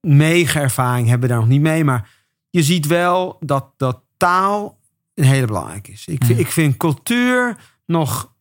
[0.00, 1.84] mega ervaring hebben we daar nog niet mee.
[1.84, 2.08] Maar
[2.50, 4.78] je ziet wel dat, dat taal
[5.14, 6.06] een hele belangrijke is.
[6.06, 6.36] Ik, Ja.
[6.36, 7.56] ik vind cultuur
[7.86, 8.32] nog,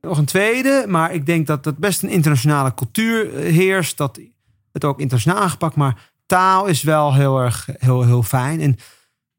[0.00, 0.84] nog een tweede.
[0.88, 3.96] Maar ik denk dat dat best een internationale cultuur eh, heerst.
[3.96, 4.20] Dat
[4.74, 5.76] het ook internationaal aangepakt.
[5.76, 8.60] Maar taal is wel heel erg heel, heel fijn.
[8.60, 8.76] En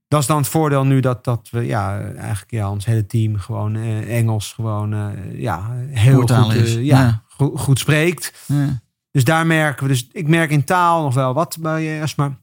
[0.07, 3.37] dat is dan het voordeel nu dat, dat we ja, eigenlijk ja, ons hele team
[3.37, 6.75] gewoon eh, Engels gewoon eh, ja, heel goed, is.
[6.75, 7.23] eh, ja, Ja.
[7.27, 8.33] Goed, goed spreekt.
[8.45, 8.81] Ja.
[9.11, 9.89] Dus daar merken we.
[9.89, 12.15] Dus ik merk in taal nog wel wat barrières.
[12.15, 12.37] Maar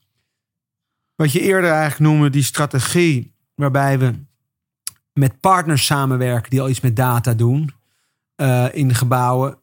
[1.14, 4.14] wat je eerder eigenlijk noemde, die strategie waarbij we
[5.12, 7.72] met partners samenwerken die al iets met data doen
[8.34, 9.59] eh, in de gebouwen.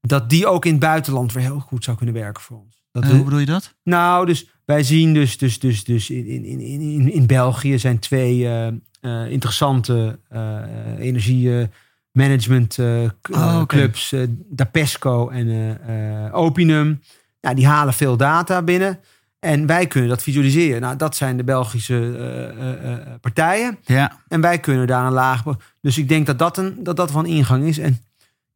[0.00, 2.82] Dat die ook in het buitenland weer heel goed zou kunnen werken voor ons.
[2.92, 3.74] Dat Eh, hoe bedoel je dat?
[3.82, 7.98] nou, dus wij zien dus, dus, dus, dus in, in, in, in, in België zijn
[7.98, 8.66] twee eh,
[9.00, 10.18] eh, interessante
[10.98, 12.78] energiemanagement
[13.30, 15.78] Oh, clubs, eh, Dapesco en
[16.32, 17.00] Opinum.
[17.40, 18.98] Ja, die halen veel data binnen.
[19.38, 20.80] En wij kunnen dat visualiseren.
[20.80, 23.78] Nou, dat zijn de Belgische partijen.
[23.84, 25.42] Ja, En wij kunnen daar een laag.
[25.80, 27.78] Dus ik denk dat dat een, dat dat van ingang is.
[27.78, 28.00] En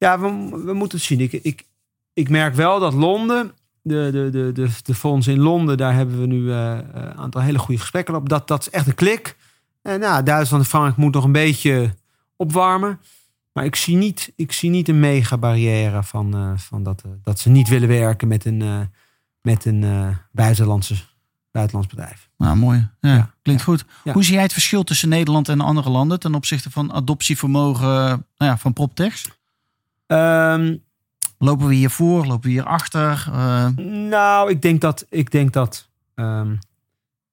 [0.05, 1.21] ja, we, we moeten het zien.
[1.21, 1.65] Ik, ik,
[2.13, 3.53] ik merk wel dat Londen,
[3.83, 7.41] de, de, de, de, de fonds in Londen, daar hebben we nu eh, een aantal
[7.41, 8.29] hele goede gesprekken op.
[8.29, 9.37] Dat, dat is echt een klik.
[9.83, 11.95] En nou, Duitsland en Frankrijk moet nog een beetje
[12.37, 13.01] opwarmen.
[13.53, 17.11] Maar ik zie niet, ik zie niet een mega barrière van, eh, van dat, eh,
[17.23, 18.91] dat ze niet willen werken met een,
[19.41, 20.95] met een buitenlandse,
[21.51, 22.29] buitenlands bedrijf.
[22.39, 22.89] nou mooi.
[23.01, 23.69] Ja, Ja, klinkt ja.
[23.69, 23.85] goed.
[24.05, 24.13] Ja.
[24.13, 28.25] Hoe zie jij het verschil tussen Nederland en andere landen ten opzichte van adoptievermogen nou
[28.37, 29.29] ja, van PropTechs?
[30.07, 30.75] Ehm,
[31.45, 32.27] Lopen we hier voor?
[32.27, 33.29] Lopen we hier achter?
[33.33, 33.69] Eh,
[34.09, 36.57] Nou, ik denk dat, ik denk dat ehm,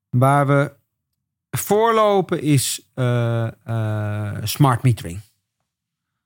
[0.10, 0.72] waar we
[1.52, 5.20] voorlopen is eh, eh, smart metering.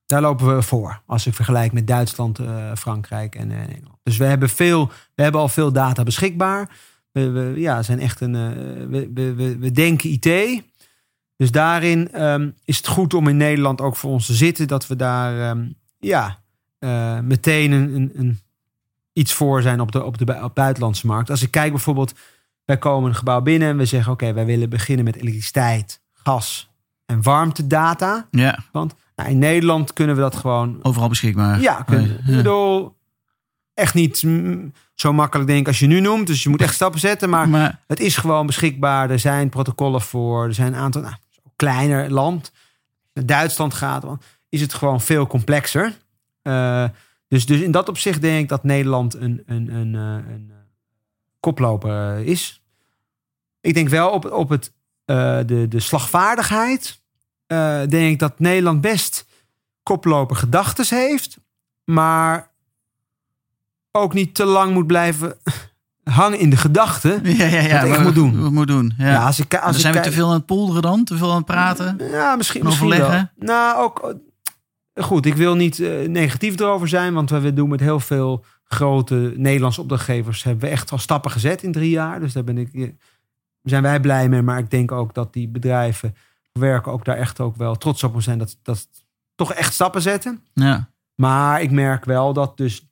[0.05, 1.01] Daar lopen we voor.
[1.05, 2.39] Als ik vergelijk met Duitsland,
[2.75, 3.97] Frankrijk en Engeland.
[4.03, 6.69] Dus we hebben, veel, we hebben al veel data beschikbaar.
[7.11, 8.33] We, we, ja, zijn echt een,
[8.89, 10.63] we, we, we, denken IT.
[11.35, 14.67] Dus daarin ehm, is het goed om in Nederland ook voor ons te zitten.
[14.67, 15.57] Dat we daar
[16.05, 16.39] ja,
[16.79, 18.39] eh, meteen een, een, een
[19.13, 21.29] iets voor zijn op de, op de op buitenlandse markt.
[21.29, 22.13] Als ik kijk bijvoorbeeld
[22.65, 26.69] wij komen een gebouw binnen en we zeggen: Oké, wij willen beginnen met elektriciteit, gas
[27.05, 28.27] en warmtedata.
[28.31, 30.79] Ja, Want nou, in Nederland kunnen we dat gewoon.
[30.81, 31.61] overal beschikbaar.
[31.61, 32.29] Ja, kunnen, Ja.
[32.31, 32.95] ik bedoel,
[33.73, 34.23] echt niet
[34.95, 36.27] zo makkelijk denk ik als je nu noemt.
[36.27, 37.29] Dus je moet echt stappen zetten.
[37.29, 39.09] Maar Maar het is gewoon beschikbaar.
[39.09, 40.45] Er zijn protocollen voor.
[40.45, 41.01] Er zijn een aantal.
[41.01, 41.13] Nou,
[41.55, 42.51] kleiner land.
[43.13, 44.01] Naar Duitsland gaat.
[44.01, 45.97] dan Is het gewoon veel complexer.
[46.41, 46.85] Eh,
[47.27, 50.55] dus, dus in dat opzicht denk ik dat Nederland een, een, een, eh, een eh,
[51.39, 52.63] koploper is.
[53.61, 54.73] Ik denk wel op, op het,
[55.05, 57.01] de, de slagvaardigheid.
[57.87, 59.25] denk ik dat Nederland best
[59.83, 61.37] koploper gedachtes heeft.
[61.83, 62.51] Maar
[63.91, 65.37] ook niet te lang moet blijven
[66.03, 67.35] hangen in de gedachten.
[67.37, 67.87] ja, ja, ja.
[67.87, 68.41] Wat ik moet doen.
[68.41, 68.93] Wat moet doen.
[68.97, 69.11] Ja.
[69.11, 71.03] Ja, als ik, als Dan ik zijn we te veel aan het polderen dan?
[71.03, 71.97] Te veel aan het praten?
[72.09, 73.29] Ja, misschien, En misschien wel.
[73.35, 74.15] Nou, ook...
[75.01, 79.33] Goed, ik wil niet eh, negatief erover zijn, want we doen met heel veel grote
[79.35, 82.19] Nederlandse opdrachtgevers hebben we echt al stappen gezet in drie jaar.
[82.19, 82.89] Dus daar ben ik, eh,
[83.63, 84.41] zijn wij blij mee.
[84.41, 86.15] Maar ik denk ook dat die bedrijven
[86.51, 88.87] werken ook daar echt ook wel trots op zijn dat, dat
[89.35, 90.43] toch echt stappen zetten.
[90.53, 90.89] Ja.
[91.15, 92.87] Maar ik merk wel dat dus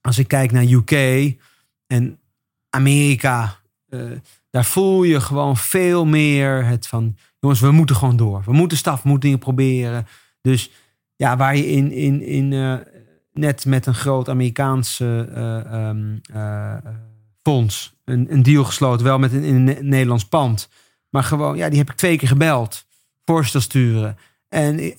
[0.00, 1.34] als ik kijk naar UK
[1.86, 2.18] en
[2.70, 3.56] Amerika,
[3.88, 4.00] eh,
[4.50, 8.42] daar voel je gewoon veel meer het van, jongens, we moeten gewoon door.
[8.44, 10.06] We moeten staf, we moeten dingen proberen.
[10.40, 10.70] Dus
[11.16, 12.74] ja, waar je in, in, in eh,
[13.32, 16.76] net met een groot Amerikaanse eh, ehm, eh,
[17.42, 20.68] fonds een, een deal gesloten, wel met een, in een Ne- Nederlands pand.
[21.10, 22.84] Maar gewoon, ja, die heb ik twee keer gebeld.
[23.24, 24.16] Voorstel sturen.
[24.48, 24.94] En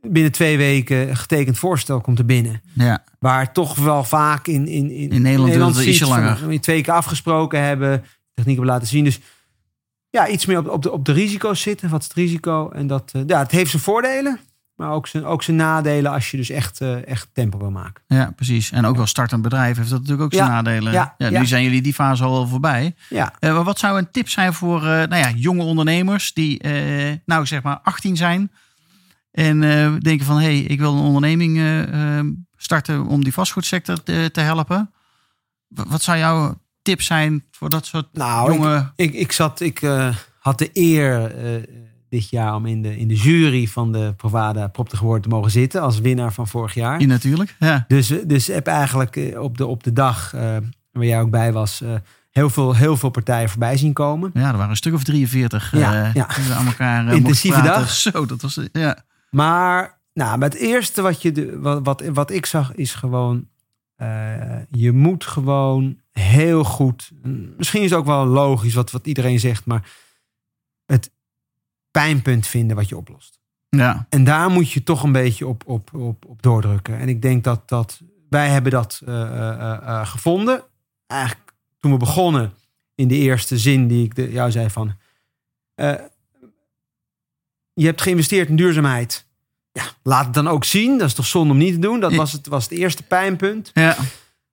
[0.00, 2.62] binnen twee weken getekend voorstel komt er binnen.
[2.74, 3.04] ja.
[3.18, 6.46] Waar toch wel vaak in, in, in, In Nederland duurt het ietsje van, langer.
[6.46, 8.04] we twee keer afgesproken hebben,
[8.34, 9.04] techniek hebben laten zien.
[9.04, 9.20] Dus
[10.10, 11.90] ja, iets meer op, op, de, op de risico's zitten.
[11.90, 12.70] Wat is het risico?
[12.70, 14.40] En dat, ja, het heeft zijn voordelen,
[14.82, 18.02] maar ook zijn, ook zijn nadelen als je dus echt, eh, echt tempo wil maken.
[18.06, 18.70] ja, precies.
[18.70, 20.92] En ook wel startend bedrijf heeft dat natuurlijk ook zijn Ja, nadelen.
[20.92, 21.44] ja, nu ja.
[21.44, 22.94] zijn jullie die fase al voorbij.
[23.08, 26.62] Ja, Eh, maar wat zou een tip zijn voor eh, nou ja, jonge ondernemers die
[27.24, 28.50] nou zeg maar 18 zijn
[29.30, 29.60] en
[30.00, 32.26] denken van hé, hey, ik wil een onderneming eh, eh,
[32.56, 34.90] starten om die vastgoedsector te, te helpen.
[35.68, 38.92] Wa- Wat zou jouw tip zijn voor dat soort nou, ik, jonge...
[38.96, 39.80] ik, ik zat, ik
[40.38, 41.34] had de eer
[42.12, 45.50] dit jaar om in de, in de jury van de Provada Prop Geworden te mogen
[45.50, 47.00] zitten als winnaar van vorig jaar.
[47.00, 47.56] Ja, natuurlijk.
[47.58, 47.84] Ja.
[47.88, 50.56] Dus, dus heb eigenlijk eh, op de, op de dag eh,
[50.92, 51.94] waar jij ook bij was, eh,
[52.30, 54.30] heel, veel, heel veel partijen voorbij zien komen.
[54.34, 57.90] ja, er waren een stuk of 43 Ja, we aan elkaar Intensieve dag.
[57.90, 58.60] Zo, dat was...
[58.72, 62.94] Ja, Maar, nou, maar het eerste wat, je de, wat, wat, wat ik zag is
[62.94, 63.46] gewoon,
[64.70, 67.10] je moet gewoon heel goed,
[67.56, 69.90] misschien is het ook wel logisch wat, wat iedereen zegt, maar
[70.86, 71.10] het
[71.92, 73.40] pijnpunt vinden wat je oplost.
[73.68, 76.98] ja, En daar moet je toch een beetje op, op, op, op doordrukken.
[76.98, 78.00] En ik denk dat, dat
[78.32, 80.62] wij hebben dat eh, eh, eh, gevonden.
[81.06, 82.52] Eigenlijk toen we begonnen
[82.94, 84.96] in de eerste zin die ik de, jou zei van...
[87.72, 89.26] je hebt geïnvesteerd in duurzaamheid.
[89.72, 90.98] Ja, laat het dan ook zien.
[90.98, 92.00] Dat is toch zonde om niet te doen.
[92.00, 93.70] Dat was het, was het eerste pijnpunt.
[93.74, 93.96] ja,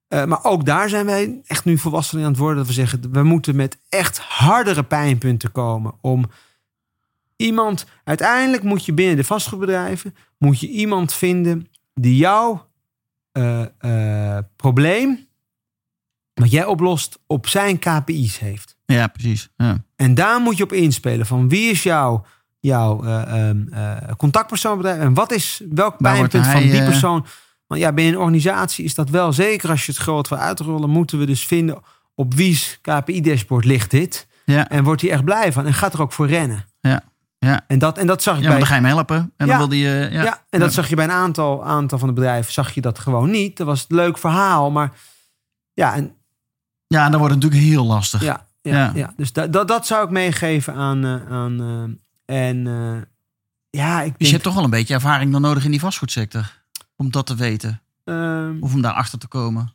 [0.08, 2.58] maar ook daar zijn wij echt nu volwassen aan het worden.
[2.58, 5.94] Dat we zeggen, we moeten met echt hardere pijnpunten komen.
[6.02, 6.30] Om
[7.42, 12.68] iemand, uiteindelijk moet je binnen de vastgoedbedrijven, moet je iemand vinden die jouw
[13.32, 15.28] eh, eh, probleem,
[16.34, 18.78] wat jij oplost, op zijn KPI's heeft.
[18.86, 19.50] ja, precies.
[19.58, 19.84] Ja.
[19.96, 21.26] En daar moet je op inspelen.
[21.26, 22.26] Van wie is jouw,
[22.60, 27.26] jouw eh, ehm, eh, contactpersoon bedrijf en wat is welk pijnpunt van die persoon?
[27.68, 30.90] Want ja, binnen een organisatie is dat wel zeker als je het groot wil uitrollen,
[30.90, 31.82] moeten we dus vinden
[32.16, 34.28] op wie's KPI-dashboard ligt dit.
[34.46, 34.70] Ja.
[34.70, 36.66] En wordt hij echt blij van en gaat er ook voor rennen.
[36.82, 37.04] Ja.
[37.40, 37.62] Ja.
[37.68, 38.58] En dat, en dat zag ik Ja, bij.
[38.58, 39.16] dan ga je hem helpen.
[39.16, 39.46] En Ja.
[39.46, 39.86] dan wil die...
[39.88, 40.24] eh, ja.
[40.24, 40.44] ja.
[40.50, 43.30] en dat zag je bij een aantal, aantal van de bedrijven, zag je dat gewoon
[43.30, 43.58] niet.
[43.58, 44.92] Dat was het leuk verhaal, maar
[45.74, 46.16] ja, en,
[46.88, 48.22] ja, en dan wordt het natuurlijk heel lastig.
[48.24, 49.14] ja, ja, Ja.
[49.16, 51.06] dus dat, dat, dat zou ik meegeven aan.
[51.06, 51.62] eh, aan
[52.26, 52.58] eh, en
[53.70, 56.58] ja, ik Dus je hebt toch wel een beetje ervaring dan nodig in die vastgoedsector.
[56.96, 57.82] Om dat te weten.
[58.04, 59.74] ehm, Of om daarachter te komen.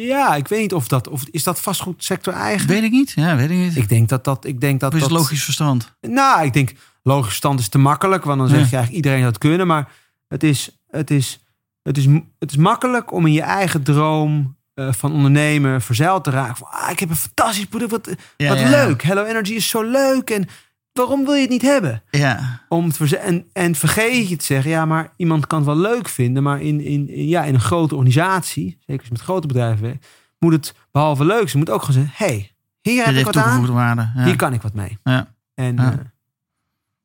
[0.00, 2.68] Ja, ik weet niet of dat of is dat vastgoedsector eigen.
[2.68, 3.12] Weet ik niet.
[3.14, 3.76] Ja, weet ik niet.
[3.76, 5.96] Ik denk dat dat, ik denk dat of is dat, logisch verstand?
[6.00, 6.72] Nou, ik denk
[7.02, 8.64] logisch verstand is te makkelijk, want dan zeg Ja.
[8.64, 9.66] je eigenlijk iedereen dat kunnen.
[9.66, 9.88] Maar
[10.28, 11.40] het is, het is,
[11.82, 12.06] het is,
[12.38, 16.56] het is makkelijk om in je eigen droom eh, van ondernemer verzeild te raken.
[16.56, 19.02] Van, ah, ik heb een fantastisch product, wat, Ja, wat ja, leuk.
[19.02, 20.48] Hello Energy is zo leuk en
[20.96, 22.02] waarom wil je het niet hebben?
[22.10, 22.60] Ja.
[22.68, 26.08] Om het en, en vergeet je te zeggen, ja, maar iemand kan het wel leuk
[26.08, 29.46] vinden, maar in, in, in- ja, in een grote organisatie, zeker als je met grote
[29.46, 30.06] bedrijven werkt,
[30.38, 33.66] moet het behalve leuk zijn, moet ook gewoon zeggen, hey, hier heb ik wat aan.
[33.72, 34.10] waarde.
[34.14, 34.24] Ja.
[34.24, 34.98] Hier kan ik wat mee.
[35.04, 35.34] Ja.
[35.54, 35.98] En Ja.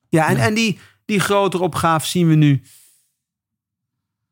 [0.10, 2.62] ja en, en die, die grotere opgave zien we nu.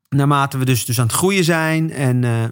[0.10, 1.92] Naarmate we dus, dus aan het groeien zijn.
[1.92, 2.44] En, eh,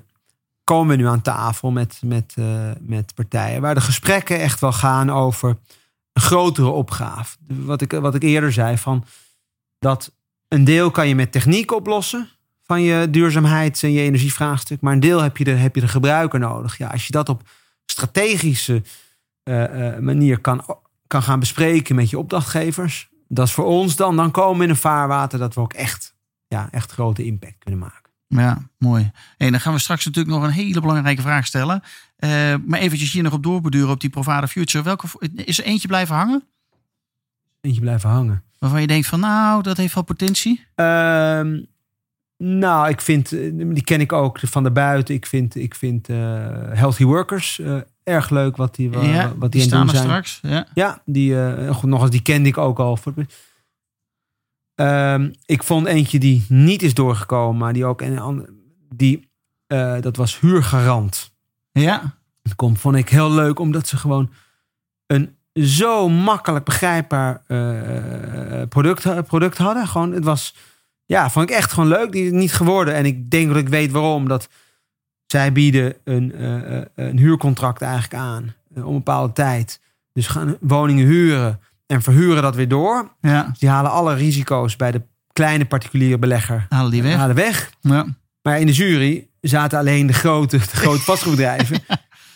[0.64, 4.74] komen we nu aan tafel met, met, eh, met partijen waar de gesprekken echt wel
[4.74, 5.58] gaan over
[6.20, 7.38] grotere opgave.
[7.48, 9.06] Wat ik, wat ik eerder zei, van
[9.80, 10.16] dat
[10.48, 12.30] een deel kan je met techniek oplossen
[12.64, 15.88] van je duurzaamheids- en je energievraagstuk, maar een deel heb je de, heb je de
[15.88, 16.78] gebruiker nodig.
[16.78, 17.50] Ja, als je dat op
[17.86, 18.84] strategische
[19.44, 20.66] eh, eh, manier kan,
[21.08, 24.70] kan gaan bespreken met je opdrachtgevers, dat is voor ons dan, dan komen we in
[24.70, 26.16] een vaarwater dat we ook echt,
[26.48, 28.12] ja, echt grote impact kunnen maken.
[28.28, 29.12] Ja, mooi.
[29.38, 31.84] En dan gaan we straks natuurlijk nog een hele belangrijke vraag stellen.
[32.20, 34.84] Uh, maar eventjes hier nog op doorbeduren op die Provada Future.
[34.84, 36.44] Welke, is er eentje blijven hangen?
[37.62, 38.44] Eentje blijven hangen.
[38.60, 40.66] Waarvan je denkt van nou, dat heeft wel potentie?
[40.76, 41.42] Uh,
[42.38, 45.16] nou, ik vind, die ken ik ook van de buiten.
[45.16, 46.18] Ik vind, ik vind uh,
[46.74, 50.04] Healthy Workers uh, erg leuk wat die, ja, wat die, die staan er zijn.
[50.04, 50.40] straks.
[50.42, 52.98] Ja, Ja, die, uh, nog eens, die kende ik ook al.
[54.76, 58.50] Um, ik vond eentje die niet is doorgekomen, maar die ook een ander,
[58.96, 59.30] die,
[60.00, 61.36] dat was huurgarant.
[61.80, 62.16] Ja.
[62.42, 64.30] Dat vond ik heel leuk, omdat ze gewoon
[65.06, 69.88] een zo makkelijk begrijpbaar uh, product, product hadden.
[69.88, 70.56] Gewoon, het was,
[71.06, 72.12] ja, vond ik echt gewoon leuk.
[72.12, 72.94] Die is niet geworden.
[72.94, 74.28] En ik denk dat ik weet waarom.
[74.28, 74.50] Dat
[75.26, 79.80] zij bieden een, uh, een huurcontract eigenlijk aan om een bepaalde tijd.
[80.14, 83.12] Dus gaan woningen huren en verhuren dat weer door.
[83.22, 83.44] Ja.
[83.44, 85.02] Dus die halen alle risico's bij de
[85.34, 87.16] kleine particuliere belegger Halen die weg.
[87.16, 87.72] halen weg.
[87.82, 88.06] Ja.
[88.42, 91.80] Maar in de jury zaten alleen de grote, de grote vastgoedbedrijven.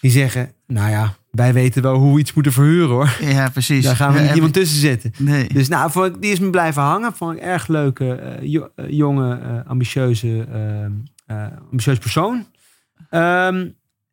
[0.02, 3.18] Die zeggen, nou ja, wij weten wel hoe we iets moeten verhuren hoor.
[3.22, 3.84] ja, precies.
[3.84, 5.12] Daar gaan we niet iemand tussen zetten.
[5.18, 5.48] Nee.
[5.54, 7.14] Dus nou, vond ik- die is me blijven hangen.
[7.14, 10.92] Vond ik erg leuke, eh, eh, jonge, eh, ambitieuze, ehm,
[11.26, 12.46] eh, ambitieus persoon.
[13.10, 13.68] Ehm,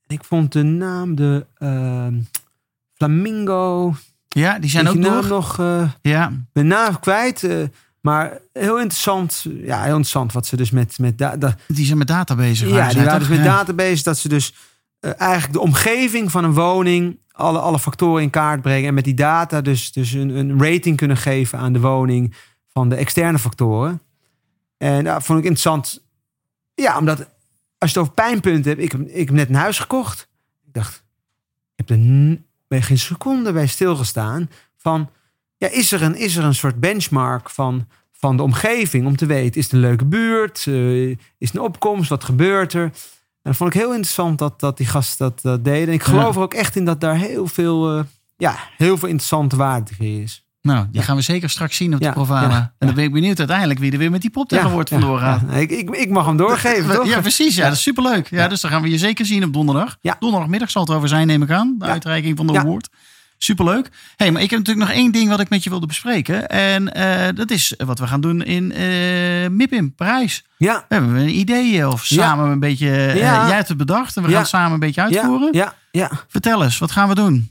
[0.06, 2.14] ik vond de naam, de ehm,
[2.94, 3.94] Flamingo.
[4.28, 4.94] ja, die zijn ook
[5.28, 5.58] nog.
[5.58, 7.48] eh, Ja, de naam kwijt.
[8.00, 9.46] Maar heel interessant.
[9.48, 10.98] Ja, heel interessant wat ze dus met.
[10.98, 12.68] met da, da- die zijn met data bezig.
[12.68, 13.44] ja, die waren dus met Ja.
[13.44, 14.02] database.
[14.02, 14.54] Dat ze dus
[15.00, 17.18] eh, eigenlijk de omgeving van een woning.
[17.32, 18.88] Alle, alle factoren in kaart brengen.
[18.88, 22.34] En met die data dus, dus een, een rating kunnen geven aan de woning.
[22.72, 24.02] Van de externe factoren.
[24.76, 26.02] En dat vond ik interessant.
[26.74, 27.18] Ja, omdat
[27.78, 28.82] als je het over pijnpunten hebt.
[28.82, 30.28] Ik heb, ik heb net een huis gekocht.
[30.66, 31.04] Ik dacht.
[31.76, 32.38] Ik heb er
[32.68, 34.50] bij geen seconde bij stilgestaan.
[34.76, 35.10] Van.
[35.58, 39.26] Ja, is er een, is er een soort benchmark van, van de omgeving om te
[39.26, 40.64] weten, is het een leuke buurt?
[40.66, 42.08] Eh, is het een opkomst?
[42.08, 42.82] Wat gebeurt er?
[42.82, 42.90] En
[43.42, 45.88] dat vond ik heel interessant dat, dat die gasten dat, dat deden.
[45.88, 48.04] En ik geloof er ook echt in dat daar heel veel, eh,
[48.36, 50.42] ja, heel veel interessante waarde is.
[50.62, 53.38] Nou, die gaan we zeker straks zien op de Ja, En dan ben ik benieuwd
[53.38, 55.42] uiteindelijk wie er weer met die pop wordt vandoor gaat.
[55.54, 57.06] Ik, ik, ik mag hem doorgeven, toch?
[57.06, 57.54] Ja, precies.
[57.56, 58.30] Ja, dat is superleuk.
[58.30, 59.96] Ja, dus dan gaan we je zeker zien op donderdag.
[60.00, 60.16] Ja.
[60.18, 61.74] Donderdagmiddag zal het over zijn, neem ik aan.
[61.78, 62.88] De uitreiking van de award.
[63.38, 63.88] Superleuk.
[64.16, 66.48] hey, maar ik heb natuurlijk nog één ding wat ik met je wilde bespreken.
[66.48, 70.44] En eh, dat is wat we gaan doen in eh MIP in Parijs.
[70.56, 72.22] Ja, We hebben een idee of Ja.
[72.24, 72.90] samen een beetje...
[72.90, 73.46] eh, Ja.
[73.46, 74.32] jij hebt het bedacht en we Ja.
[74.34, 75.48] gaan het samen een beetje uitvoeren.
[75.52, 76.10] ja, ja.
[76.28, 77.50] Vertel eens, wat gaan we doen?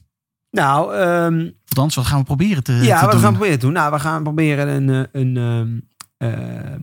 [0.51, 3.21] Nou, ehm, Althans, wat gaan we proberen te, ja, te wat doen?
[3.21, 3.73] gaan we proberen te doen?
[3.75, 6.75] Nou, we gaan proberen een, eh, een, ehm, eh,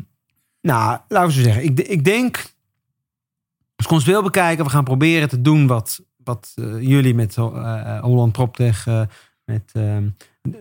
[0.61, 1.65] nou, laten we zo zeggen.
[1.65, 2.37] Ik, ik denk,
[3.77, 7.37] als ik ons wil bekijken, we gaan proberen te doen wat, wat eh, jullie met
[7.37, 9.03] eh, Holland PropTech eh,
[9.45, 10.09] met, ehm,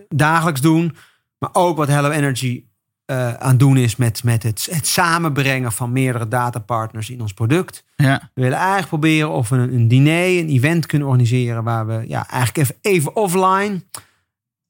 [0.08, 0.96] dagelijks doen.
[1.38, 2.64] Maar ook wat Hello Energy
[3.04, 7.34] eh, aan het doen is met, met het, het samenbrengen van meerdere datapartners in ons
[7.34, 7.84] product.
[7.96, 11.86] Ja, We willen eigenlijk proberen of we een, een diner, een event kunnen organiseren waar
[11.86, 13.82] we ja, eigenlijk even, even offline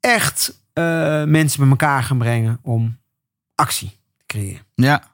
[0.00, 2.98] echt eh, mensen bij elkaar gaan brengen om
[3.54, 4.62] actie te creëren.
[4.74, 5.13] ja,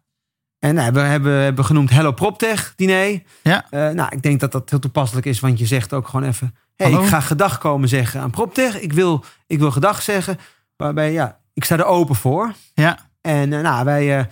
[0.60, 3.22] En nou, we hebben, hebben genoemd Hello PropTech diner.
[3.42, 3.66] ja.
[3.70, 6.54] Eh, nou, ik denk dat dat heel toepasselijk is, want je zegt ook gewoon even:
[6.76, 7.02] hey, Hallo?
[7.02, 8.80] ik ga gedag komen zeggen aan PropTech.
[8.80, 10.38] Ik wil, ik wil gedag zeggen,
[10.76, 12.52] waarbij ja, ik sta er open voor.
[12.74, 13.08] ja.
[13.20, 14.24] En eh, nou, wij eh,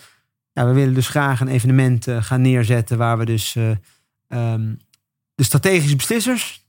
[0.58, 3.70] ja, we willen dus graag een evenement eh, gaan neerzetten waar we dus eh,
[4.28, 4.74] ehm,
[5.34, 6.67] de strategische beslissers eh,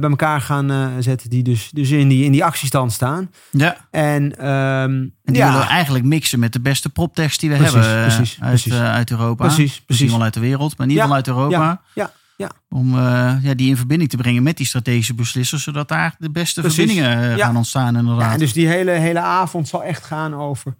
[0.00, 3.30] bij elkaar gaan eh, zetten die dus, dus in, die, in die actiestand staan.
[3.50, 3.76] ja.
[3.90, 4.48] En, ehm,
[4.90, 7.96] En die ja, willen we eigenlijk mixen met de beste proptekst die we Precies, hebben
[7.96, 8.72] eh, precies, uit, precies.
[8.72, 9.44] eh, uit Europa.
[9.44, 10.10] precies, Misschien precies.
[10.10, 11.80] wel uit de wereld, maar in ieder Ja, uit Europa.
[11.94, 12.50] ja, ja.
[12.68, 16.30] Om eh, ja, die in verbinding te brengen met die strategische beslissers, zodat daar de
[16.30, 16.78] beste Precies.
[16.78, 17.46] verbindingen eh, Ja.
[17.46, 18.32] gaan ontstaan inderdaad.
[18.32, 20.76] Ja, dus die hele, hele avond zal echt gaan over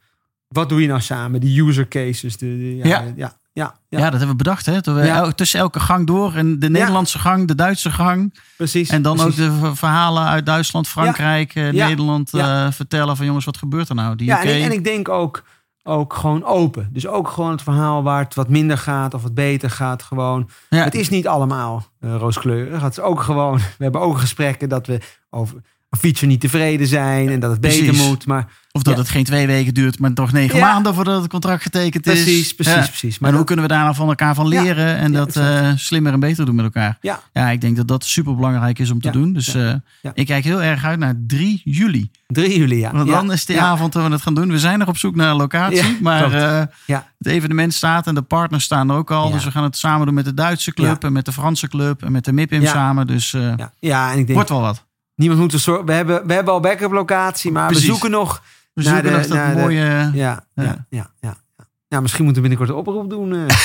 [0.49, 1.41] wat doe je nou samen?
[1.41, 2.37] Die user cases.
[2.37, 3.37] De, de- ja, Ja.
[3.59, 4.67] Ja, ja, ja, dat hebben we bedacht.
[4.67, 4.81] Hè?
[4.81, 5.17] We Ja.
[5.17, 6.35] el- tussen elke gang door.
[6.35, 8.35] En de Nederlandse gang, de Duitse gang.
[8.57, 8.89] precies.
[8.91, 9.49] En dan precies.
[9.49, 11.69] ook de verhalen uit Duitsland, Frankrijk, eh.
[11.73, 14.17] Nederland eh, vertellen van jongens, wat gebeurt er nou?
[14.17, 15.43] Die Ja, en ik, en ik denk ook,
[15.83, 16.89] ook gewoon open.
[16.93, 20.03] Dus ook gewoon het verhaal waar het wat minder gaat of wat beter gaat.
[20.03, 20.49] Gewoon.
[20.69, 20.85] Ja.
[20.85, 22.83] Het is niet allemaal eh, rooskleurig.
[22.83, 25.01] Het is ook gewoon, we hebben ook gesprekken dat we
[25.31, 25.61] over
[25.91, 28.07] feature niet tevreden zijn en dat het beter Precies.
[28.07, 28.27] moet.
[28.27, 29.01] Maar Of dat Ja.
[29.01, 30.67] het geen twee weken duurt, maar toch negen Ja.
[30.73, 32.13] maanden voordat het contract getekend is.
[32.23, 33.19] precies, precies, precies.
[33.19, 36.21] Maar hoe kunnen we daar nou van elkaar van leren en dat eh, slimmer en
[36.21, 36.99] beter doen met elkaar?
[37.01, 39.33] ja, Ja, ik denk dat dat super belangrijk is om te doen.
[39.33, 39.75] Dus eh,
[40.15, 42.11] ik kijk heel erg uit naar 3 juli.
[42.27, 42.93] 3 juli, ja.
[42.93, 44.51] Want dan is de avond dat we het gaan doen.
[44.51, 45.99] We zijn nog op zoek naar een locatie.
[46.01, 49.31] Maar eh, het evenement staat en de partners staan er ook al.
[49.31, 52.03] Dus we gaan het samen doen met de Duitse club en met de Franse club
[52.03, 53.07] en met de MIPIM samen.
[53.07, 53.31] Dus
[53.79, 54.87] ja, en ik denk, wordt wel wat.
[55.19, 55.87] Niemand moet zorgen.
[55.87, 57.85] We hebben, we hebben al backup locatie, maar Precies.
[57.87, 58.43] we zoeken nog.
[58.75, 60.11] We zoeken de- nog dat de- mooie...
[60.15, 61.11] Ja, ja, Ja.
[61.21, 61.35] ja,
[61.89, 62.01] ja.
[62.01, 63.33] misschien moeten we binnenkort een oproep doen.
[63.35, 63.41] eh,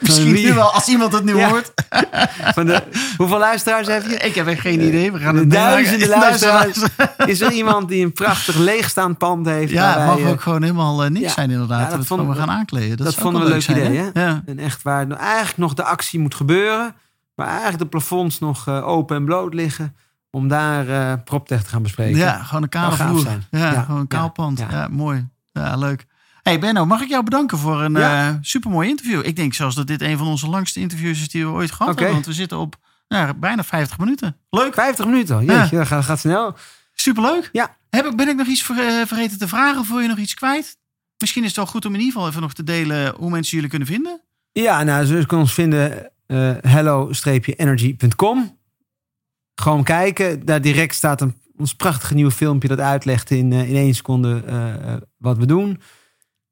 [0.00, 1.72] Misschien wie- nu wel, als iemand het nu hoort.
[2.54, 2.82] van de,
[3.16, 4.16] hoeveel luisteraars heb je?
[4.16, 5.12] Ik heb echt geen idee.
[5.12, 6.48] We gaan het Duizenden meemaken.
[6.48, 6.82] luisteraars.
[7.26, 9.72] Is er iemand die een prachtig leegstaand pand heeft?
[9.72, 11.80] Ja, het mag eh, ook gewoon helemaal eh, niks zijn inderdaad.
[11.80, 12.96] Dat dat we, vonden we gaan aankleden.
[12.96, 14.24] Dat, dat vonden we een leuk idee, hè?
[14.26, 14.42] Ja.
[14.46, 16.94] En echt waar nou eigenlijk nog de actie moet gebeuren.
[17.34, 19.96] Waar eigenlijk de plafonds nog eh, open en bloot liggen.
[20.34, 22.16] Om daar eh PropTech te gaan bespreken.
[22.18, 23.20] Ja, gewoon een kale vloer.
[23.20, 23.44] zijn.
[23.50, 24.58] Ja, Ja, gewoon een ja, kaal pand.
[24.58, 24.88] Ja, ja.
[24.88, 25.28] mooi.
[25.52, 26.06] Ja, leuk.
[26.42, 29.26] Hey Benno, mag ik jou bedanken voor een eh supermooi interview.
[29.26, 31.94] Ik denk zelfs dat dit een van onze langste interviews is die we ooit gehad
[31.94, 32.12] hebben.
[32.14, 32.76] Want we zitten op
[33.08, 34.36] ja, bijna 50 minuten.
[34.50, 34.74] Leuk.
[34.74, 35.44] 50 minuten.
[35.44, 36.56] Jeetje, dat gaat, gaat snel.
[36.94, 37.48] Superleuk.
[37.52, 37.76] Ja.
[37.90, 39.84] Heb ik, ben ik nog iets ver- eh, vergeten te vragen?
[39.84, 40.76] Voel je nog iets kwijt?
[41.18, 43.54] Misschien is het wel goed om in ieder geval even nog te delen hoe mensen
[43.54, 44.20] jullie kunnen vinden.
[44.52, 48.58] Ja, nou, ze kunnen ons vinden eh hello-energy.com.
[49.54, 50.44] Gewoon kijken.
[50.44, 54.42] Daar direct staat een, ons prachtige nieuwe filmpje dat uitlegt in, eh, in één seconde
[54.46, 55.80] eh, eh, wat we doen.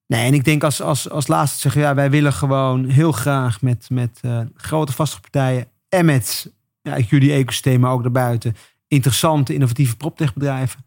[0.07, 3.63] Nee, en ik denk als, als, als laatste zeggen, ja, wij willen gewoon heel graag
[3.63, 8.57] met, met eh, grote vastgoedpartijen en met ja, jullie ecosysteem, maar ook daarbuiten,
[8.89, 10.85] interessante, innovatieve proptechbedrijven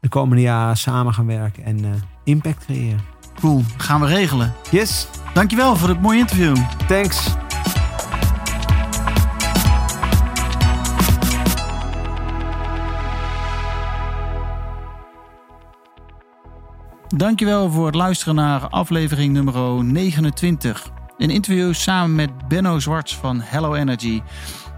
[0.00, 3.04] de komende jaren samen gaan werken en impact creëren.
[3.40, 4.54] Cool, gaan we regelen.
[4.70, 6.56] Yes, Dankjewel voor het mooie interview.
[6.86, 7.45] thanks.
[17.08, 20.90] Dankjewel voor het luisteren naar aflevering nummer 29.
[21.18, 24.22] Een interview samen met Benno Zwarts van Hello Energy.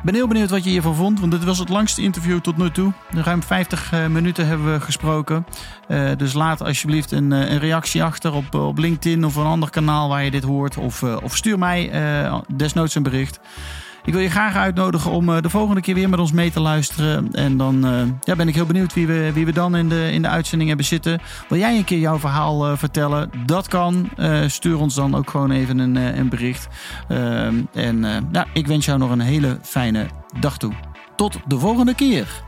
[0.03, 2.71] Ben heel benieuwd wat je hiervan vond, want dit was het langste interview tot nu
[2.71, 2.93] toe.
[3.11, 5.47] Ruim 50 eh, minuten hebben we gesproken.
[5.89, 9.71] Eh, dus laat alsjeblieft een, eh, een reactie achter op, op LinkedIn of een ander
[9.71, 10.77] kanaal waar je dit hoort.
[10.77, 11.91] Of, of stuur mij
[12.57, 13.41] desnoods een bericht.
[14.05, 16.61] Ik wil je graag uitnodigen om eh, de volgende keer weer met ons mee te
[16.61, 17.33] luisteren.
[17.33, 20.13] En dan eh, ja, ben ik heel benieuwd wie we, wie we dan in de,
[20.13, 21.21] in de uitzending hebben zitten.
[21.49, 23.31] Wil jij een keer jouw verhaal eh, vertellen?
[23.47, 24.11] Dat kan.
[24.47, 26.69] Stuur ons dan ook gewoon even een, een bericht.
[27.09, 30.07] Ehm, en ja, ik wens jou nog een hele fijne
[30.41, 30.73] dag toe.
[31.17, 32.48] Tot de volgende keer.